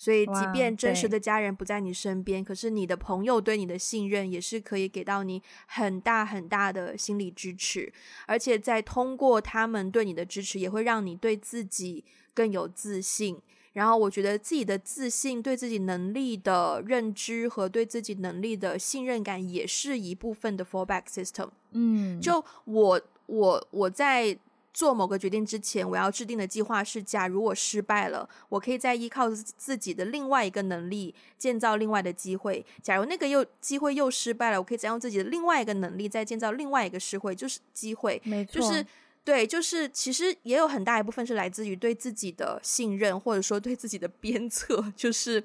[0.00, 7.92] 所以，即便真实的家人不在你身边，可是你的朋友对你的信任也是可以给到你很大很大的心理支持，
[8.26, 13.38] 而且在通过他们对你的支持，也会让你对自己更有自信。
[13.74, 21.50] 然后，我觉得自己的自信、对自己能力的认知和对自己能力的信任感，也是一部分的 fallback system。
[21.72, 24.38] 嗯，就我我我在。
[24.72, 38.22] 做某个决定之前，我要制定的计划是：假如我失败了，我可以再依靠自己的另外一个能力建造另外的机会；假如那个又机会又失败了，我可以再用自己的另外一个能力再建造另外一个机会，就是机会。
[38.24, 38.86] 没错，就是
[39.24, 45.40] 对，就是其实也有很大一部分是来自于对自己的信任，或者说对自己的鞭策， 就是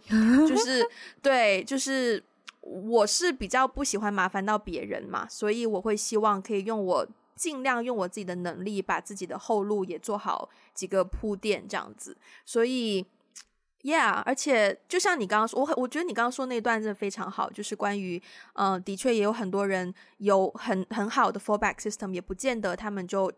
[0.48, 0.88] 就 是
[1.22, 2.24] 对，就是
[2.62, 7.08] 我是比较不喜欢麻烦到别人嘛，所以我会希望可以用我。
[7.36, 12.16] 尽量用我自己的能力，把自己的后路也做好几个铺垫，这样子。
[12.46, 13.06] 所以
[13.82, 18.22] ，Yeah，而且就像你刚刚说，我我觉得你刚刚说那段真的非常好，就是关于，
[18.54, 23.30] 嗯、呃，的确也有很多人有很很好的 fallback system，也不见得他们就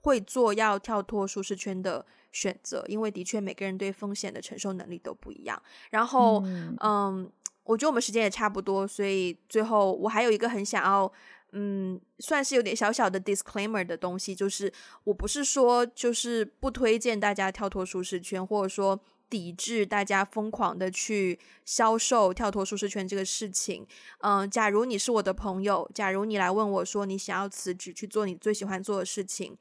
[0.00, 5.62] 会做要跳脱舒适圈的选择，因为的确每个人对风险的承受能力都不一样。
[5.90, 7.30] 然后，嗯，嗯，
[7.64, 11.12] 我觉得我们时间也差不多，所以最后我还有一个很想要。
[11.56, 14.72] 嗯，算是有点小小的 disclaimer 的东西，就是
[15.04, 19.00] 我不是说就是不推荐大家跳脱舒适圈，或者说
[19.30, 23.86] 抵制大家疯狂的去销售跳脱舒适圈这个事情。
[24.18, 29.56] 嗯，假如你是我的朋友，假如你来问我说你想要辞职去做你最喜欢做的事情，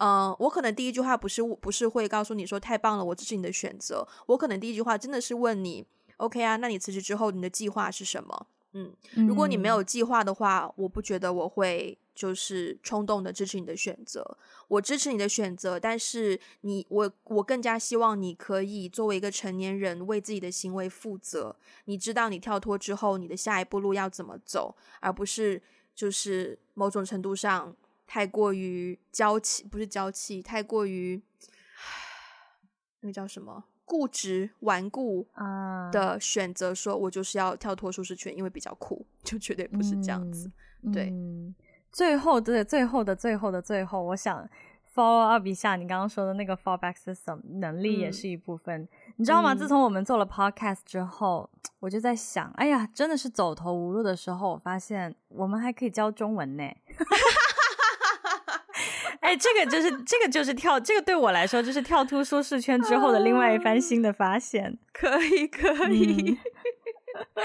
[0.00, 4.06] 嗯，我可能第一句话不是不是会告诉你说太棒了，我支持你的选择。
[4.26, 5.84] 我可能第一句话真的是问你
[6.18, 6.56] ，OK 啊？
[6.56, 8.46] 那你辞职之后你的计划是什么？
[8.72, 8.94] 嗯，
[9.26, 14.36] 如果你没有计划的话，我不觉得我会就是冲动的支持你的选择。
[14.68, 21.56] 我支持你的选择，但是你我我更加希望你可以作为一个成年人为自己的行为负责。
[21.86, 25.62] 你知道你跳脱之后你的下一步路要怎么走，而不是
[25.94, 27.74] 就是某种程度上
[28.06, 31.20] 太过于娇气，不是娇气，太过于
[33.00, 33.64] 那个叫什么？
[33.88, 35.26] 固执顽固
[35.90, 40.50] 的选择，说我就是要跳脱舒适圈，因为比较酷，就绝对不是这样子。
[40.82, 41.54] 嗯、对、嗯，
[41.90, 44.46] 最后的最后的最后的最后，我想
[44.94, 48.82] follow up 一下你刚刚说的那个 fallback system 能力也是一部分。
[48.82, 49.54] 嗯、你知道吗？
[49.54, 51.48] 自从我们做了 podcast 之后，
[51.80, 56.62] 我就在想，哎呀，真的是走投无路的时候，我发现我们还可以教中文呢。
[59.20, 64.78] 哎，这个就是这个就是跳，这个对我来说就是跳出舒适圈之后的另外一番新的发现。
[64.92, 66.38] 可以，可以。
[67.34, 67.42] 嗯、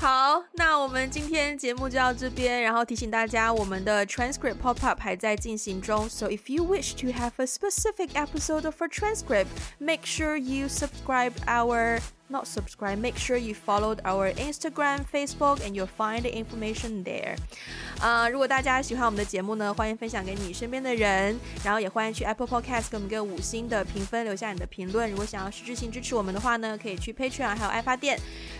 [0.00, 6.08] 好，那我们今天节目就到这边，然后提醒大家，我们的 transcript pop up 还在进行中。
[6.08, 9.48] So if you wish to have a specific episode of our transcript,
[9.78, 12.00] make sure you subscribe our.
[12.34, 12.98] Not subscribe.
[12.98, 17.36] Make sure you followed our Instagram, Facebook, and you'll find information there.
[18.00, 25.08] 啊、呃，如果大家喜欢我们的节目呢，欢迎分享给你身边的人，然后也欢迎去 Apple Podcast 给我们个五星的评分，留下你的评论。
[25.08, 28.18] 如果想要实质性支持我们的话呢，可以去 Patreon 还有爱发电。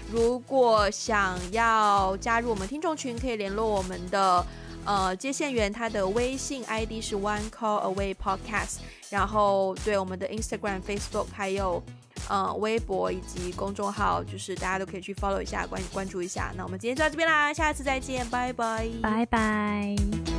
[0.09, 4.47] 如果想要加入我们听众群，可以联络我们的
[4.85, 8.77] 呃接线员，他的微信 ID 是 One Call Away Podcast。
[9.11, 11.83] 然后对我们的 Instagram、Facebook 还有。
[12.31, 16.53] 嗯，微博以及公众号，就是大家都可以去 follow 一下，关关注一下。
[16.57, 20.34] 那我们今天就到这边啦，下次再见，拜拜，拜拜。